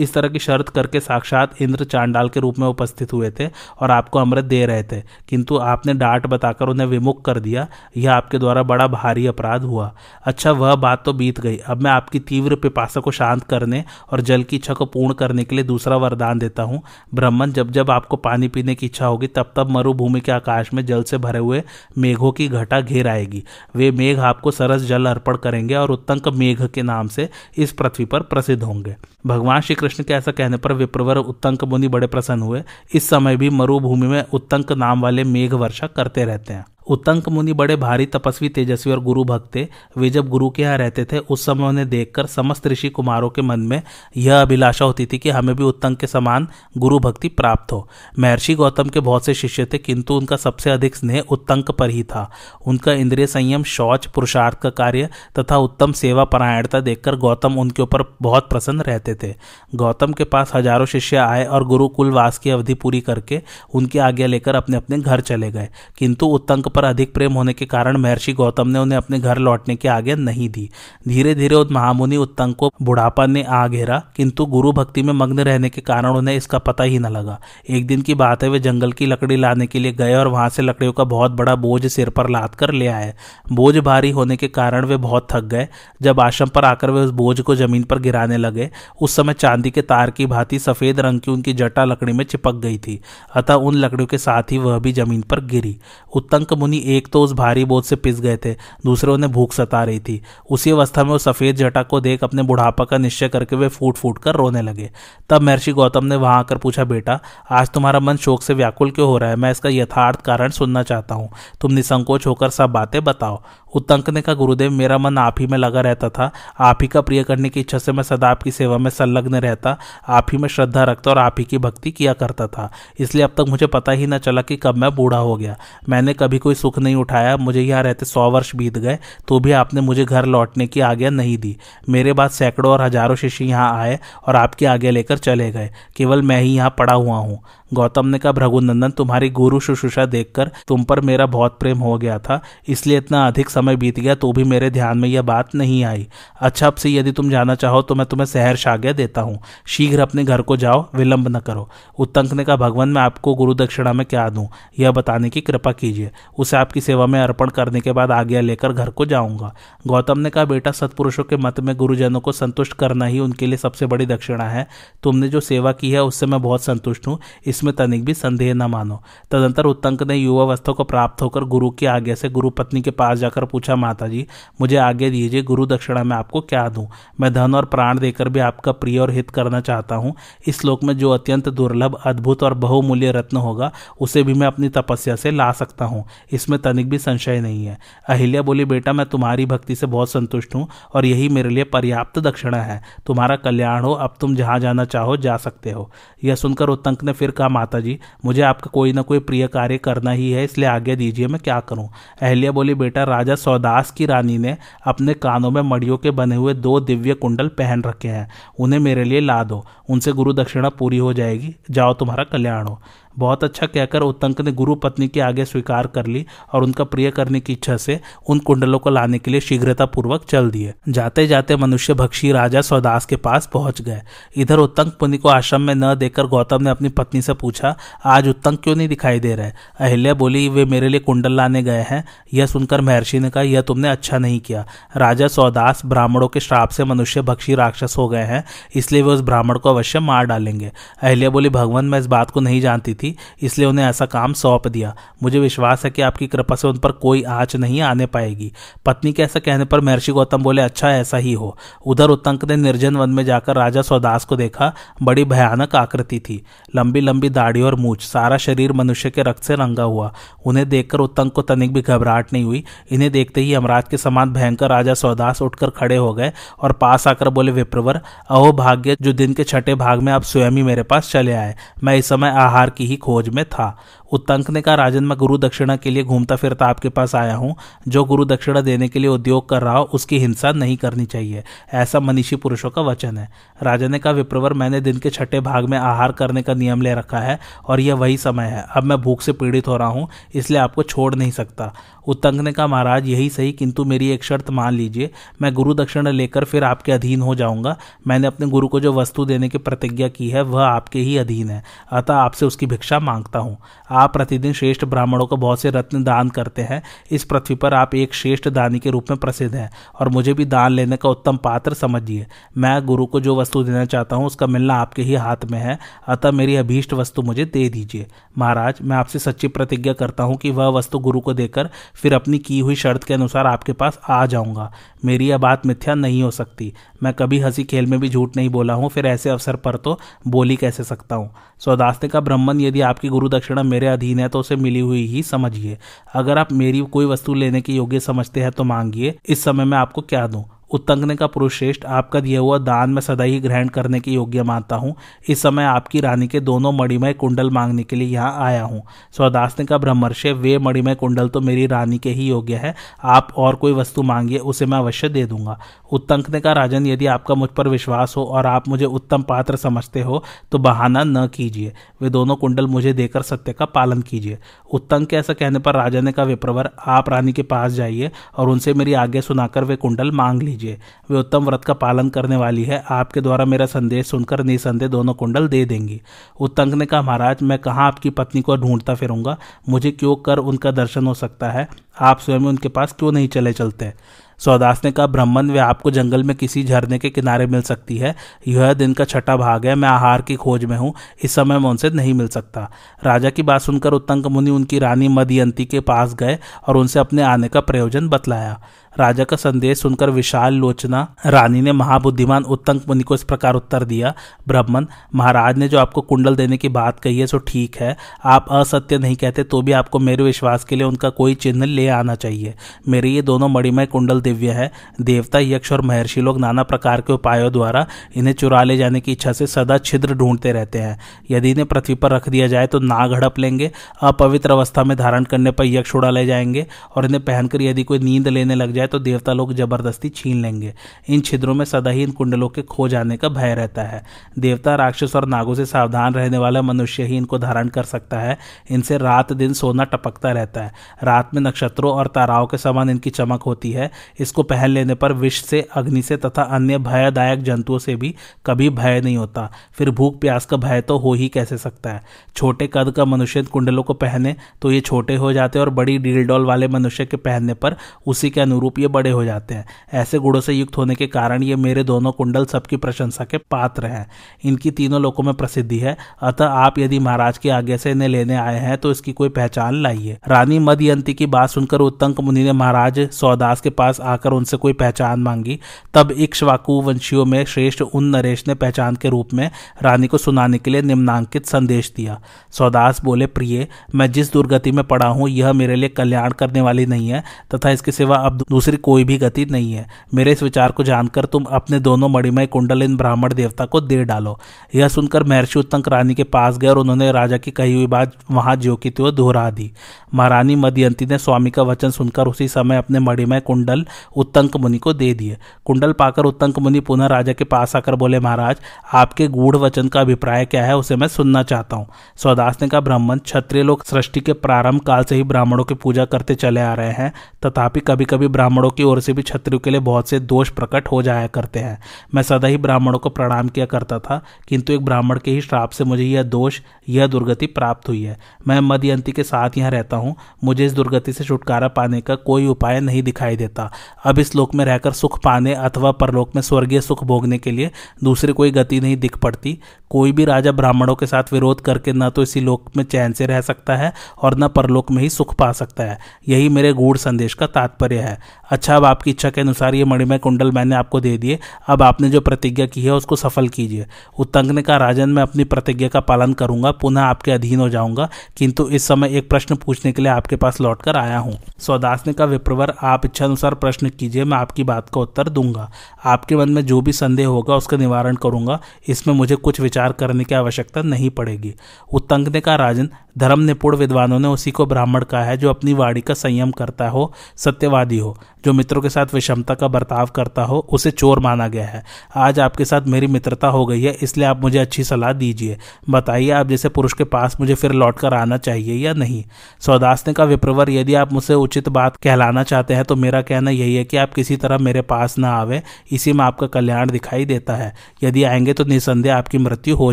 [0.00, 3.46] इस तरह की शर्त करके साक्षात इंद्र चांडाल के रूप में उपस्थित हुए थे
[3.80, 8.12] और आपको अमृत दे रहे थे। किंतु आपने डांट बताकर उन्हें विमुख कर दिया। यह
[8.12, 12.18] आपके द्वारा बड़ा भारी अपराध हुआ। अच्छा वह बात तो बीत गई। अब मैं आपकी
[12.18, 15.96] तीव्र पिपासा को शांत करने और जल की इच्छा को पूर्ण करने के लिए दूसरा
[15.96, 16.82] वरदान देता हूँ।
[17.14, 20.86] ब्राह्मण, जब जब आपको पानी पीने की इच्छा होगी, तब तब मरुभूमि के आकाश में
[20.86, 21.62] जल से भरे हुए
[21.98, 23.44] मेघों की घटा घेर आएगी।
[23.76, 28.04] वे मेघ आपको सरस जल अर्पण करेंगे और उत्तंक मेघ के नाम से इस पृथ्वी
[28.04, 28.96] पर प्रसिद्ध होंगे।
[29.26, 32.62] भगवान श्री कृष्ण के ऐसा कहने पर विप्रवर उत्तंक मुनि बड़े प्रसन्न हुए।
[32.94, 37.52] इस समय भी मरुभूमि में उत्तंक नाम वाले मेघ वर्षा करते रहते हैं। उत्तंक मुनि
[37.52, 39.66] बड़े भारी तपस्वी, तेजस्वी और गुरु भक्त थे।
[39.98, 43.42] वे जब गुरु के यहाँ रहते थे, उस समय उन्हें देखकर समस्त ऋषि कुमारों के
[43.42, 43.82] मन में
[44.16, 46.48] यह अभिलाषा होती थी कि हमें भी उत्तंक के समान
[46.78, 47.86] गुरु भक्ति प्राप्त हो।
[48.18, 52.02] महर्षि गौतम के बहुत से शिष्य थे, किंतु उनका सबसे अधिक स्नेह उत्तंक पर ही
[52.02, 52.30] था।
[52.66, 58.02] उनका इंद्रिय संयम, शौच, पुरुषार्थ का कार्य तथा उत्तम सेवा परायणता देखकर गौतम उनके ऊपर
[58.22, 59.34] बहुत प्रसन्न रहते थे।
[59.74, 63.40] गौतम के पास हज़ारों शिष्य आए और गुरुकुल वास की अवधि पूरी करके
[63.74, 67.66] उनकी आज्ञा लेकर अपने अपने घर चले गए। किंतु उत्तंक पर अधिक प्रेम होने के
[67.66, 70.68] कारण महर्षि गौतम ने उन्हें अपने घर लौटने की आज्ञा नहीं दी।
[71.08, 75.40] धीरे धीरे उस महामुनि उत्तंक को बुढ़ापा ने आ घेरा, किंतु गुरु भक्ति में मग्न
[75.40, 77.38] रहने के कारण उन्हें इसका पता ही न लगा।
[77.70, 80.48] एक दिन की बात है, वे जंगल की लकड़ी लाने के लिए गए और वहाँ
[80.48, 83.12] से लकड़ियों का बहुत बड़ा बोझ सिर पर लाद कर ले आए।
[83.52, 85.66] बोझ भारी होने के कारण वे बहुत थक गए।
[86.02, 89.70] जब आश्रम पर आकर वे उस बोझ को ज़मीन पर गिराने लगे, उस समय चांदी
[89.70, 93.00] के तार की भांति सफ़ेद रंग की उनकी जटा लकड़ी में चिपक गई थी,
[93.34, 95.76] अतः उन लकड़ियों के साथ ही वह भी ज़मीन पर गिरी।
[96.12, 98.52] उत्तंक मुनि एक तो उस भारी बोझ से पिस गए थे,
[98.84, 102.42] दूसरे उन्हें भूख सता रही थी। उसी अवस्था में वो सफ़ेद जटा को देख अपने
[102.42, 104.90] बुढ़ापा का निश्चय करके वे फूट फूट कर रोने लगे।
[105.30, 107.18] तब महर्षि गौतम ने वहाँ आकर पूछा, बेटा,
[107.50, 109.36] आज तुम्हारा मन शोक से व्याकुल क्यों हो रहा है?
[109.36, 114.20] मैं इसका यथार्थ कारण सुनना चाहता हूँ। तुम निसंकोच होकर सब बातें बताओ। उत्तंक ने
[114.20, 117.48] कहा गुरुदेव, मेरा मन आप ही में लगा रहता था। आप ही का प्रिय करने
[117.48, 119.76] की इच्छा से मैं सदा आपकी सेवा में संलग्न रहता।
[120.08, 123.34] आप ही में श्रद्धा रखता और आप ही की भक्ति किया करता था। इसलिए अब
[123.38, 125.56] तक मुझे पता ही न चला कि कब मैं बूढ़ा हो गया।
[125.88, 129.52] मैंने कभी कोई सुख नहीं उठाया, मुझे यहाँ रहते सौ वर्ष बीत गए तो भी
[129.54, 131.56] आपने मुझे घर लौटने की आज्ञा नहीं दी।
[131.88, 136.22] मेरे बाद सैकड़ों और हज़ारों शिष्य यहाँ आए और आपकी आज्ञा लेकर चले गए। केवल
[136.22, 137.40] मैं ही यहाँ पड़ा हुआ हूँ।
[137.74, 142.18] गौतम ने कहा भ्रघुनंदन तुम्हारी गुरु शुश्रूषा देखकर तुम पर मेरा बहुत प्रेम हो गया
[142.18, 145.84] था। इसलिए इतना अधिक समय बीत गया तो भी मेरे ध्यान में यह बात नहीं
[145.84, 146.06] आई।
[146.40, 150.00] अच्छा अब से यदि तुम जाना चाहो तो मैं तुम्हें शहर शाग्या देता हूँ। शीघ्र
[150.00, 153.92] अपने घर को जाओ, विलंब न करो। उत्तंक ने कहा, भगवान, मैं आपको गुरु दक्षिणा
[153.92, 154.48] में क्या दूँ?
[154.78, 158.72] यह बताने की कृपा कीजिए। उसे आपकी सेवा में अर्पण करने के बाद आज्ञा लेकर
[158.72, 159.54] घर को जाऊँगा।
[159.86, 163.56] गौतम ने कहा, बेटा, सत्पुरुषों के मत में गुरुजनों को संतुष्ट करना ही उनके लिए
[163.56, 164.66] सबसे बड़ी दक्षिणा है।
[165.02, 167.18] तुमने जो सेवा की है, उससे मैं बहुत संतुष्ट हूँ।
[167.58, 171.86] इसमें तनिक भी संदेह न मानो। तदंतर उत्तंक ने युवावस्था को प्राप्त होकर गुरु की
[171.86, 174.26] आज्ञा से गुरु पत्नी के पास जाकर पूछा माता जी
[174.60, 176.86] मुझे आज्ञा दीजिए, गुरु दक्षिणा में आपको क्या दूँ?
[177.20, 180.14] मैं धन और प्राण देकर भी आपका प्रिय और हित करना चाहता हूँ।
[180.46, 184.68] इस श्लोक में जो अत्यंत दुर्लभ, अद्भुत और बहुमूल्य रत्न होगा, उसे भी मैं अपनी
[184.68, 189.06] तपस्या से ला सकता हूँ। इसमें तनिक भी संशय नहीं है। अहिल्या बोली, बेटा, मैं
[189.06, 193.82] तुम्हारी भक्ति से बहुत संतुष्ट हूँ और यही मेरे लिए पर्याप्त दक्षिणा है। तुम्हारा कल्याण
[193.82, 195.90] हो, अब तुम जहाँ जाना चाहो, जा सकते हो।
[196.24, 199.78] यह सुनकर उत्तंक ने फिर कहा माता जी मुझे आपका कोई ना कोई प्रिय कार्य
[199.78, 201.88] करना ही है, इसलिए आज्ञा दीजिए मैं क्या करूँ?
[202.22, 204.56] अहल्या बोली, बेटा, राजा सौदास की रानी ने
[204.86, 208.28] अपने कानों में मड़ियों के बने हुए दो दिव्य कुंडल पहन रखे हैं।
[208.60, 212.80] उन्हें मेरे लिए ला दो। उनसे गुरु दक्षिणा पूरी हो जाएगी। जाओ तुम्हारा कल्याण हो।
[213.18, 217.10] बहुत अच्छा कहकर उत्तंक ने गुरु पत्नी के आगे स्वीकार कर ली और उनका प्रिय
[217.10, 221.26] करने की इच्छा से उन कुंडलों को लाने के लिए शीघ्रता पूर्वक चल दिए। जाते
[221.26, 224.00] जाते मनुष्य भक्षी राजा सौदास के पास पहुँच गए।
[224.36, 228.28] इधर उत्तंक मुनि को आश्रम में न देकर गौतम ने अपनी पत्नी से पूछा, आज
[228.28, 229.52] उत्तंक क्यों नहीं दिखाई दे रहे?
[229.80, 232.04] अहिल्या बोली, वे मेरे लिए कुंडल लाने गए हैं।
[232.34, 234.64] यह सुनकर महर्षि ने कहा, यह तुमने अच्छा नहीं किया।
[234.96, 239.20] राजा सौदास ब्राह्मणों के श्राप से मनुष्य भक्षी राक्षस हो गए हैं, इसलिए वे उस
[239.20, 243.07] ब्राह्मण को अवश्य मार डालेंगे। अहिल्या बोली, भगवान, मैं इस बात को नहीं जानती थी।
[243.10, 246.78] थी, इसलिए उन्हें ऐसा काम सौंप दिया। मुझे विश्वास है कि आपकी कृपा से उन
[246.78, 248.52] पर कोई आँच नहीं आने पाएगी।
[248.86, 252.56] पत्नी के ऐसा कहने पर महर्षि गौतम बोले अच्छा ऐसा ही हो। उधर उत्तंक ने
[252.56, 256.44] निर्जन वन में जाकर राजा सौदास को देखा, बड़ी भयानक आकृति थी।
[256.76, 260.14] लंबी लंबी दाढ़ी और मूछ, सारा शरीर मनुष्य के रक्त से रंगा हुआ।
[260.46, 264.32] उन्हें देखकर उत्तंक को तनिक भी घबराहट नहीं हुई। इन्हें देखते ही यमराज के समान
[264.32, 269.12] भयंकर राजा सौदास उठकर खड़े हो गए और पास आकर बोले, विप्रवर, अहो भाग्य, जो
[269.12, 272.28] दिन के छठे भाग में आप स्वयं ही मेरे पास चले आए। मैं इस समय
[272.28, 273.78] आहार की ही खोज में था।
[274.12, 277.56] उत्तंक ने कहा राजन, मैं गुरु दक्षिणा के लिए घूमता फिरता आपके पास आया हूँ।
[277.88, 281.44] जो गुरु दक्षिणा देने के लिए उद्योग कर रहा हो, उसकी हिंसा नहीं करनी चाहिए।
[281.72, 283.28] ऐसा मनीषी पुरुषों का वचन है।
[283.62, 286.94] राजा ने कहा, विप्रवर, मैंने दिन के छठे भाग में आहार करने का नियम ले
[286.94, 290.08] रखा है और यह वही समय है। अब मैं भूख से पीड़ित हो रहा हूँ,
[290.34, 291.72] इसलिए आपको छोड़ नहीं सकता
[292.08, 295.10] उत्तंक ने कहा महाराज, यही सही, किंतु मेरी एक शर्त मान लीजिए।
[295.42, 299.24] मैं गुरु दक्षिणा लेकर फिर आपके अधीन हो जाऊँगा। मैंने अपने गुरु को जो वस्तु
[299.24, 303.38] देने की प्रतिज्ञा की है, वह आपके ही अधीन है। अतः आपसे उसकी भिक्षा माँगता
[303.38, 303.58] हूँ।
[303.98, 307.94] आप प्रतिदिन श्रेष्ठ ब्राह्मणों को बहुत से रत्न दान करते हैं। इस पृथ्वी पर आप
[307.94, 311.36] एक श्रेष्ठ दानी के रूप में प्रसिद्ध हैं और मुझे भी दान लेने का उत्तम
[311.36, 312.26] पात्र समझिए।
[312.58, 315.78] मैं गुरु को जो वस्तु देना चाहता हूँ, उसका मिलना आपके ही हाथ में है।
[316.08, 318.06] अतः मेरी अभीष्ट वस्तु मुझे दे दीजिए।
[318.38, 322.38] महाराज, मैं आपसे सच्ची प्रतिज्ञा करता हूँ कि वह वस्तु गुरु को देकर फिर अपनी
[322.38, 324.70] की हुई शर्त के अनुसार आपके पास आ जाऊँगा।
[325.04, 328.48] मेरी यह बात मिथ्या नहीं हो सकती। मैं कभी हँसी खेल में भी झूठ नहीं
[328.48, 331.30] बोला हूँ, फिर ऐसे अवसर पर तो बोली कैसे सकता हूँ?
[331.58, 335.06] सौदास ने कहा ब्रह्मन यदि आपकी गुरु दक्षिणा मेरे अधीन है तो उसे मिली हुई
[335.06, 335.78] ही समझिए।
[336.14, 339.78] अगर आप मेरी कोई वस्तु लेने के योग्य समझते हैं तो मांगिए। इस समय मैं
[339.78, 340.44] आपको क्या दूँ?
[340.70, 344.42] उत्तंगने का पुरुष श्रेष्ठ आपका दिया हुआ दान में सदा ही ग्रहण करने के योग्य
[344.42, 344.94] मानता हूँ।
[345.28, 348.82] इस समय आपकी रानी के दोनों मणिमय कुंडल मांगने के लिए यहाँ आया हूँ।
[349.16, 353.56] स्वदासने का ब्रह्मर्षे, वे मणिमय कुंडल तो मेरी रानी के ही योग्य है। आप और
[353.56, 355.58] कोई वस्तु मांगिए, उसे मैं अवश्य दे दूँगा
[355.92, 360.02] उत्तंकने का राजन, यदि आपका मुझ पर विश्वास हो और आप मुझे उत्तम पात्र समझते
[360.02, 364.38] हो तो बहाना न कीजिए। वे दोनों कुंडल मुझे देकर सत्य का पालन कीजिए
[364.70, 368.48] उत्तंक के ऐसा कहने पर राजा ने कहा, विप्रवर, आप रानी के पास जाइए और
[368.48, 370.78] उनसे मेरी आज्ञा सुनाकर वे कुंडल मांग लीजिए। लीजिए
[371.10, 375.14] वे उत्तम व्रत का पालन करने वाली है। आपके द्वारा मेरा संदेश सुनकर निसंदेह दोनों
[375.14, 376.00] कुंडल दे देंगी।
[376.40, 379.36] उत्तंग ने कहा, महाराज, मैं कहाँ आपकी पत्नी को ढूंढता फिरूँगा?
[379.68, 381.68] मुझे क्यों कर उनका दर्शन हो सकता है?
[382.00, 383.92] आप स्वयं उनके पास क्यों नहीं चले चलते?
[384.38, 388.14] सौदास ने कहा ब्राह्मण वे आपको जंगल में किसी झरने के किनारे मिल सकती है।
[388.48, 390.94] यह दिन का छठा भाग है। मैं आहार की खोज में हूँ।
[391.24, 392.70] इस समय मैं उनसे नहीं मिल सकता।
[393.04, 397.22] राजा की बात सुनकर उत्तंक मुनि उनकी रानी मदयंती के पास गए और उनसे अपने
[397.22, 398.60] आने का प्रयोजन बतलाया।
[398.98, 403.84] राजा का संदेश सुनकर विशाल लोचना रानी ने महाबुद्धिमान उत्तंक मुनि को इस प्रकार उत्तर
[403.84, 404.12] दिया
[404.48, 408.46] ब्राह्मण महाराज ने जो आपको कुंडल देने की बात कही है, सो ठीक है। आप
[408.50, 412.14] असत्य नहीं कहते तो भी आपको मेरे विश्वास के लिए उनका कोई चिन्ह ले आना
[412.14, 412.54] चाहिए।
[412.88, 417.12] मेरे ये दोनों मणिमय कुंडल दिव्य है। देवता, यक्ष और महर्षि लोग नाना प्रकार के
[417.12, 420.98] उपायों द्वारा इन्हें चुरा ले जाने की इच्छा से सदा छिद्र ढूंढते रहते हैं।
[421.30, 423.70] यदि इन्हें पृथ्वी पर रख दिया जाए तो नाग हड़प लेंगे,
[424.02, 427.98] अपवित्र अवस्था में धारण करने पर यक्ष उड़ा ले जाएँगे, और इन्हें पहनकर यदि कोई
[427.98, 430.74] नींद लेने लग जाए तो देवता लोग ज़बरदस्ती छीन लेंगे।
[431.08, 434.02] इन छिद्रों में सदा ही इन कुंडलों के खो जाने का भय रहता है।
[434.38, 438.38] देवता, राक्षस और नागों से सावधान रहने वाला मनुष्य ही इनको धारण कर सकता है।
[438.70, 440.72] इनसे रात दिन सोना टपकता रहता है।
[441.04, 445.12] रात में नक्षत्रों और ताराओं के समान इनकी चमक होती है। इसको पहन लेने पर
[445.12, 448.14] विष से, अग्नि से तथा अन्य भयदायक जंतुओं से भी
[448.46, 452.02] कभी भय नहीं होता। फिर भूख प्यास का भय तो हो ही कैसे सकता है?
[452.36, 456.26] छोटे कद का मनुष्य कुंडलों को पहने तो ये छोटे हो जाते और बड़ी डील
[456.26, 460.18] डॉल वाले मनुष्य के पहनने पर उसी के अनुरूप ये बड़े हो जाते हैं। ऐसे
[460.18, 464.06] गुणों से युक्त होने के कारण ये मेरे दोनों कुंडल सबकी प्रशंसा के पात्र हैं।
[464.44, 468.36] इनकी तीनों लोगों में प्रसिद्धि है। अतः आप यदि महाराज की आज्ञा से इन्हें लेने
[468.36, 472.52] आए हैं तो इसकी कोई पहचान लाइए। रानी मदयंती की बात सुनकर उत्तंक मुनि ने
[472.52, 475.58] महाराज सौदास के पास आकर उनसे कोई पहचान मांगी।
[475.94, 479.50] तब इक्ष्वाकु वंशियों में श्रेष्ठ उन नरेश ने पहचान के रूप में
[479.82, 484.84] रानी को सुनाने के लिए निम्नांकित संदेश दिया। सौदास बोले, प्रिय, मैं जिस दुर्गति में
[484.84, 487.22] पड़ा हूँ, यह मेरे लिए कल्याण करने वाली नहीं है,
[487.54, 491.24] तथा इसके सिवा अब दूसरी कोई भी गति नहीं है। मेरे इस विचार को जानकर
[491.24, 494.38] तुम अपने दोनों मणिमय कुंडल इन ब्राह्मण देवता को दे डालो।
[494.74, 498.12] यह सुनकर महर्षि उत्तंक रानी के पास गए और उन्होंने राजा की कही हुई बात
[498.30, 499.70] वहाँ ज्यो की त्यो दोहरा दी।
[500.14, 504.92] महारानी मदयंती ने स्वामी का वचन सुनकर उसी समय अपने मणिमय कुंडल उत्तंक मुनि को
[504.92, 508.56] दे दिए। कुंडल पाकर उत्तंक मुनि पुनः राजा के पास आकर बोले, महाराज,
[508.92, 512.80] आपके गूढ़ वचन का अभिप्राय क्या है, उसे मैं सुनना चाहता हूँ। सौदास ने कहा,
[512.80, 516.74] ब्राह्मण, क्षत्रिय लोग सृष्टि के प्रारंभ काल से ही ब्राह्मणों की पूजा करते चले आ
[516.74, 517.12] रहे हैं,
[517.46, 520.88] तथापि कभी कभी ब्राह्मणों की ओर से भी क्षत्रियों के लिए बहुत से दोष प्रकट
[520.88, 521.78] हो जाया करते हैं।
[522.14, 525.70] मैं सदा ही ब्राह्मणों को प्रणाम किया करता था, किंतु एक ब्राह्मण के ही श्राप
[525.70, 529.96] से मुझे यह दोष, यह दुर्गति प्राप्त हुई है। मैं मदयंती के साथ यहाँ रहता
[529.96, 533.70] हूँ, मुझे इस दुर्गति से छुटकारा पाने का कोई उपाय नहीं दिखाई देता।
[534.04, 537.70] अब इस लोक में रहकर सुख पाने अथवा परलोक में स्वर्गीय सुख भोगने के लिए
[538.04, 539.58] दूसरी कोई गति नहीं दिख पड़ती।
[539.90, 543.26] कोई भी राजा ब्राह्मणों के साथ विरोध करके न तो इसी लोक में चैन से
[543.26, 546.96] रह सकता है और न परलोक में ही सुख पा सकता है। यही मेरे गूढ़
[546.96, 548.18] संदेश का तात्पर्य है।
[548.50, 552.10] अच्छा अब आपकी इच्छा के अनुसार ये मणिमय कुंडल मैंने आपको दे दिए। अब आपने
[552.10, 553.86] जो प्रतिज्ञा की है, उसको सफल कीजिए।
[554.18, 558.08] उत्तंग ने कहा राजन, मैं अपनी प्रतिज्ञा का पालन करूँगा, पुनः आपके अधीन हो जाऊँगा।
[558.36, 562.04] किंतु इस समय एक प्रश्न पूछने के लिए आपके पास लौट कर आया हूँ। सौदास
[562.06, 565.70] ने कहा विप्रवर, आप इच्छा अनुसार प्रश्न कीजिए, मैं आपकी बात का उत्तर दूँगा।
[566.04, 570.24] आपके मन में जो भी संदेह होगा, उसका निवारण करूँगा। इसमें मुझे कुछ विचार करने
[570.24, 571.54] की आवश्यकता नहीं पड़ेगी।
[571.92, 575.72] उत्तंग ने कहा राजन धर्म निपुण विद्वानों ने उसी को ब्राह्मण कहा है, जो अपनी
[575.72, 580.42] वाणी का संयम करता हो, सत्यवादी हो, जो मित्रों के साथ विषमता का बर्ताव करता
[580.42, 581.84] हो, उसे चोर माना गया है।
[582.16, 585.56] आज आपके साथ मेरी मित्रता हो गई है, इसलिए आप मुझे अच्छी सलाह दीजिए।
[585.90, 589.24] बताइए, आप जैसे पुरुष के पास मुझे फिर लौट कर आना चाहिए या नहीं?
[589.60, 593.50] सौदास ने कहा विप्रवर, यदि आप मुझसे उचित बात कहलाना चाहते हैं तो मेरा कहना
[593.50, 597.24] यही है कि आप किसी तरह मेरे पास ना आवे, इसी में आपका कल्याण दिखाई
[597.24, 599.92] देता है। यदि आएँगे तो निसंदेह आपकी मृत्यु हो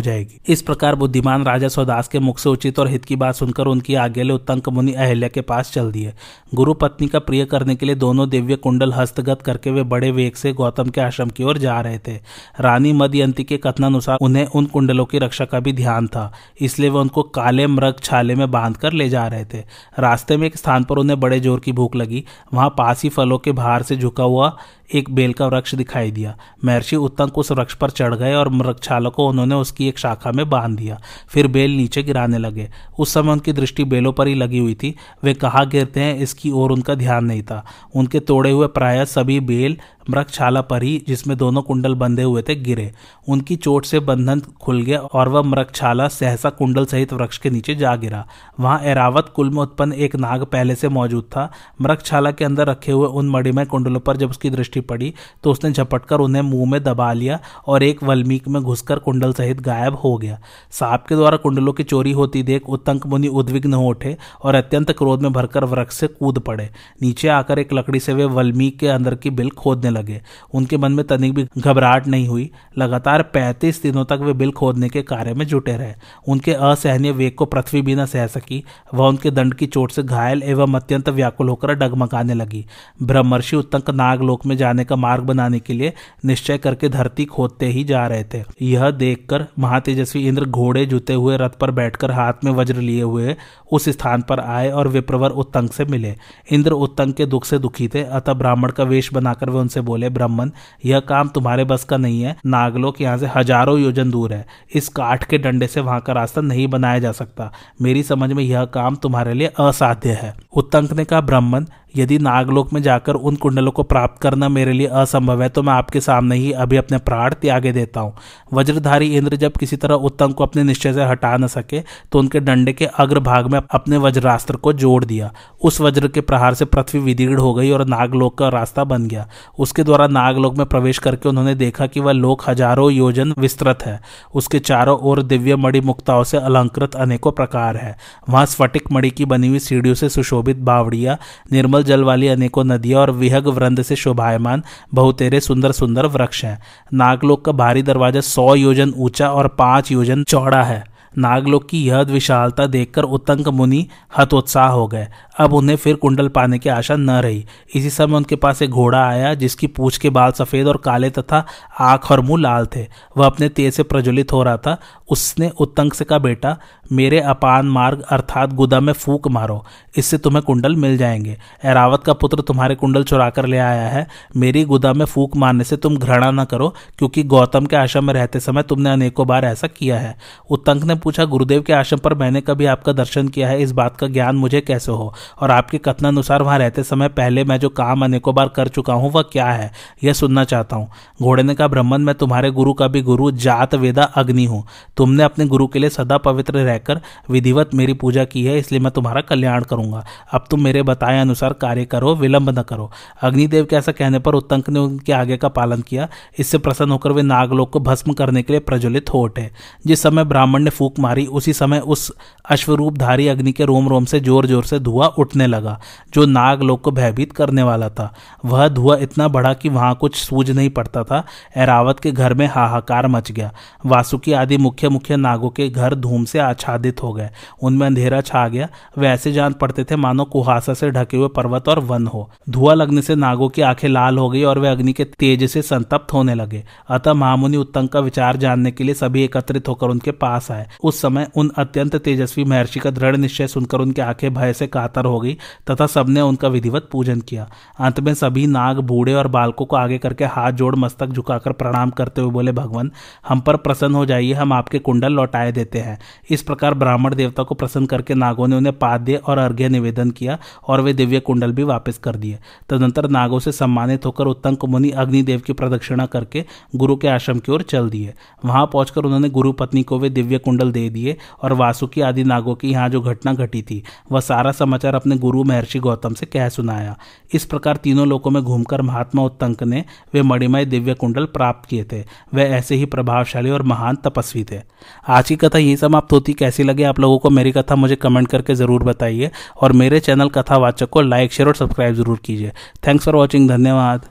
[0.00, 3.66] जाएगी। इस प्रकार बुद्धिमान राजा सौदास के मुख से उचित और हित की बात सुनकर
[3.66, 6.12] उनकी आज्ञा ले उत्तंक मुनि अहल्या के पास चल दिए।
[6.54, 10.34] गुरु पत्नी का प्रिय करने के लिए दोनों दिव्य कुंडल हस्तगत करके वे बड़े वेग
[10.34, 12.14] से गौतम के आश्रम की ओर जा रहे थे।
[12.60, 16.98] रानी मदयंती के कथनानुसार उन्हें उन कुंडलों की रक्षा का भी ध्यान था, इसलिए वे
[16.98, 19.64] उनको काले मृग छाले में बाँध कर ले जा रहे थे।
[19.98, 22.24] रास्ते में एक स्थान पर उन्हें बड़े ज़ोर की भूख लगी।
[22.54, 24.56] वहाँ पास ही फलों के भार से झुका हुआ
[24.94, 29.10] एक बेल का वृक्ष दिखाई दिया। महर्षि उत्तंक उस वृक्ष पर चढ़ गए और मृगछालों
[29.10, 30.98] को उन्होंने उसकी एक शाखा में बाँध दिया।
[31.28, 32.68] फिर बेल नीचे गिराने लगे।
[33.06, 36.50] उस समय उनकी दृष्टि बेलों पर ही लगी हुई थी। वे कहा गिरते हैं, इसकी
[36.50, 37.64] ओर उनका ध्यान नहीं था।
[37.94, 39.76] उनके तोड़े हुए प्राय सभी बेल
[40.10, 42.90] मृगशाला पर ही, जिसमें दोनों कुंडल बंधे हुए थे, गिरे।
[43.28, 47.74] उनकी चोट से बंधन खुल गया और वह मृगशाला सहसा कुंडल सहित वृक्ष के नीचे
[47.74, 48.24] जा गिरा।
[48.60, 52.92] वहाँ एरावत कुल में उत्पन्न एक नाग पहले से मौजूद था। मृगशाला के अंदर रखे
[52.92, 55.12] हुए उन मणिमय कुंडलों पर जब उसकी दृष्टि पड़ी
[55.44, 59.60] तो उसने झपटकर उन्हें मुँह में दबा लिया और एक वल्मीक में घुसकर कुंडल सहित
[59.60, 60.38] गायब हो गया।
[60.70, 64.90] सांप के द्वारा कुंडलों की चोरी होती देख उत्तंक मुनि उद्विग्न हो उठे और अत्यंत
[64.92, 66.68] क्रोध में भरकर वृक्ष से कूद पड़े।
[67.02, 70.20] नीचे आकर एक लकड़ी से वे वल्मीक के अंदर की बिल खोदने लगे।
[70.54, 74.88] उनके मन में तनिक भी घबराहट नहीं हुई। लगातार पैंतीस दिनों तक वे बिल खोदने
[74.88, 75.94] के कार्य में जुटे रहे।
[76.28, 78.62] उनके असहनीय वेग को पृथ्वी भी न सह सकी।
[78.94, 82.64] वह उनके दंड की चोट से घायल एवं अत्यंत व्याकुल होकर डगमगाने लगी।
[83.02, 85.92] ब्रह्मर्षि उत्तंक नागलोक में जाने का मार्ग बनाने के लिए
[86.24, 91.36] निश्चय करके धरती खोदते ही जा रहे थे। यह देखकर महातेजस्वी इंद्र घोड़े जुते हुए
[91.36, 93.36] रथ पर बैठकर हाथ में वज्र लिए हुए
[93.72, 96.14] उस स्थान पर आए और विप्रवर उत्तंक से मिले।
[96.52, 100.08] इंद्र उत्तंक के दुख से दुखी थे। अतः ब्राह्मण का वेश बनाकर वे उनसे बोले,
[100.08, 100.50] ब्राह्मण,
[100.84, 104.44] यह काम तुम्हारे बस का नहीं है। नागलोक यहाँ से हज़ारों योजन दूर है।
[104.74, 108.42] इस काठ के डंडे से वहाँ का रास्ता नहीं बनाया जा सकता। मेरी समझ में
[108.44, 111.66] यह काम तुम्हारे लिए असाध्य है। उत्तंक ने कहा, ब्राह्मण
[111.96, 115.72] यदि नागलोक में जाकर उन कुंडलों को प्राप्त करना मेरे लिए असंभव है तो मैं
[115.72, 118.14] आपके सामने ही अभी अपने प्राण त्यागे देता हूँ।
[118.52, 121.80] वज्रधारी इंद्र जब किसी तरह उत्तम को अपने निश्चय से हटा न सके
[122.12, 125.32] तो उनके डंडे के अग्रभाग में अपने वज्रास्त्र को जोड़ दिया।
[125.62, 129.28] उस वज्र के प्रहार से पृथ्वी विदीर्ण हो गई और नागलोक का रास्ता बन गया।
[129.58, 134.00] उसके द्वारा नागलोक में प्रवेश करके उन्होंने देखा कि वह लोक हज़ारों योजन विस्तृत है।
[134.34, 137.96] उसके चारों ओर दिव्य मणि मुक्ताओं से अलंकृत अनेकों प्रकार है।
[138.30, 141.16] वहाँ स्फटिक मणि की बनी हुई सीढ़ियों से सुशोभित बावड़िया,
[141.52, 144.62] निर्मल जल वाली अनेकों नदियाँ और विहग वृंद से शोभायमान
[144.94, 146.58] बहुतेरे सुंदर सुंदर वृक्ष हैं।
[146.94, 150.84] नागलोक का भारी दरवाज़ा सौ योजन ऊँचा और पाँच योजन चौड़ा है।
[151.18, 156.58] नागलोक की यह विशालता देखकर उत्तंक मुनि हतोत्साह हो गए। अब उन्हें फिर कुंडल पाने
[156.58, 160.32] की आशा न रही। इसी समय उनके पास एक घोड़ा आया, जिसकी पूछ के बाल
[160.32, 161.46] सफ़ेद और काले तथा
[161.80, 164.78] आँख और मुँह लाल थे। वह अपने तेज से प्रज्वलित हो रहा था।
[165.10, 166.58] उसने उत्तंक से कहा, बेटा,
[166.92, 169.64] मेरे अपान मार्ग अर्थात गुदा में फूक मारो।
[169.96, 174.08] इससे तुम्हें कुंडल मिल जाएँगे। एरावत का पुत्र तुम्हारे कुंडल चुरा कर ले आया है।
[174.36, 178.14] मेरी गुदा में फूक मारने से तुम घृणा न करो, क्योंकि गौतम के आश्रम में
[178.14, 180.16] रहते समय तुमने अनेकों बार ऐसा किया है।
[180.50, 183.62] उत्तंक ने पूछा, गुरुदेव के आश्रम पर मैंने कभी आपका दर्शन किया है?
[183.62, 185.14] इस बात का ज्ञान मुझे कैसे हो?
[185.40, 189.12] और आपके कथनानुसार वहाँ रहते समय पहले मैं जो काम अनेकों बार कर चुका हूँ,
[189.12, 189.72] वह क्या है?
[190.04, 190.88] यह सुनना चाहता हूँ।
[191.22, 194.64] घोड़े ने कहा ब्रह्मन मैं तुम्हारे गुरु का भी गुरु, जात, वेदा, अग्नि हूँ।
[194.96, 198.92] तुमने अपने गुरु के लिए सदा पवित्र रहकर विधिवत मेरी पूजा की है, इसलिए मैं
[198.92, 202.90] तुम्हारा कल्याण करूँगा। अब तुम मेरे बताए अनुसार कार्य करो, विलंब न करो।
[203.22, 207.12] अग्निदेव के ऐसा कहने पर उत्तंक ने उनके आगे का पालन किया। इससे प्रसन्न होकर
[207.12, 209.50] वे नागलोक को भस्म करने के लिए प्रज्वलित हो उठे।
[209.86, 212.10] जिस समय ब्राह्मण ने फूक मारी। उसी समय उस
[212.50, 215.78] अश्वरूपधारी अग्नि के रोम रोम से ज़ोर ज़ोर से धुआँ उठने लगा,
[216.14, 218.12] जो नागलोक को भयभीत करने वाला था।
[218.44, 221.22] वह धुआँ इतना बढ़ा कि वहाँ कुछ सूझ नहीं पड़ता था।
[221.56, 223.50] एरावत के घर में हाहाकार मच गया।
[223.86, 227.28] वासुकी आदि मुख्य मुख्य नागों के घर धूम से आच्छादित हो गए।
[227.62, 228.68] उनमें अंधेरा छा गया।
[228.98, 232.74] वे ऐसे जान पड़ते थे मानो कुहासा से ढके हुए पर्वत और वन हो। धुआँ
[232.74, 236.12] लगने से नागों की आँखें लाल हो गई और वे अग्नि के तेज से संतप्त
[236.12, 240.50] होने लगे। अतः महामुनि उत्तंग का विचार जानने के लिए सभी एकत्रित होकर उनके पास
[240.50, 244.66] आए। उस समय उन अत्यंत तेजस्वी महर्षि का दृढ़ निश्चय सुनकर उनकी आँखें भय से
[244.66, 245.36] कातर हो गई,
[245.70, 249.98] तथा सबने उनका विधिवत पूजन किया। अंत में सभी नाग, बूढ़े और बालकों को आगे
[249.98, 252.90] करके हाथ जोड़ मस्तक झुकाकर प्रणाम करते हुए बोले, भगवान,
[253.28, 255.98] हम पर प्रसन्न हो जाइए, हम आपके कुंडल लौटाए देते हैं।
[256.30, 260.38] इस प्रकार ब्राह्मण देवता को प्रसन्न करके नागों ने उन्हें पाद्य और अर्घ्य निवेदन किया
[260.68, 264.90] और वे दिव्य कुंडल भी वापस कर दिए। तदंतर नागों से सम्मानित होकर उत्तंक मुनि
[264.90, 266.44] अग्निदेव की प्रदक्षिणा करके
[266.76, 270.38] गुरु के आश्रम की ओर चल दिए। वहाँ पहुंचकर उन्होंने गुरु पत्नी को वे दिव्य
[270.38, 274.52] कुंडल दे दिए और वासुकी आदि नागों की यहाँ जो घटना घटी थी, वह सारा
[274.52, 276.96] समाचार अपने गुरु महर्षि गौतम से कह सुनाया।
[277.34, 281.84] इस प्रकार तीनों लोकों में घूमकर महात्मा उत्तंक ने वे मणिमय दिव्य कुंडल प्राप्त किए
[281.84, 282.02] थे।
[282.34, 284.60] वे ऐसे ही प्रभावशाली और महान तपस्वी थे।
[285.08, 288.28] आज की कथा यही समाप्त होती। कैसी लगी आप लोगों को मेरी कथा, मुझे कमेंट
[288.28, 289.30] करके ज़रूर बताइए।
[289.62, 292.52] और मेरे चैनल कथावाचक को लाइक, शेयर और सब्सक्राइब ज़रूर कीजिए।
[292.86, 294.06] थैंक्स फॉर वॉचिंग, धन्यवाद।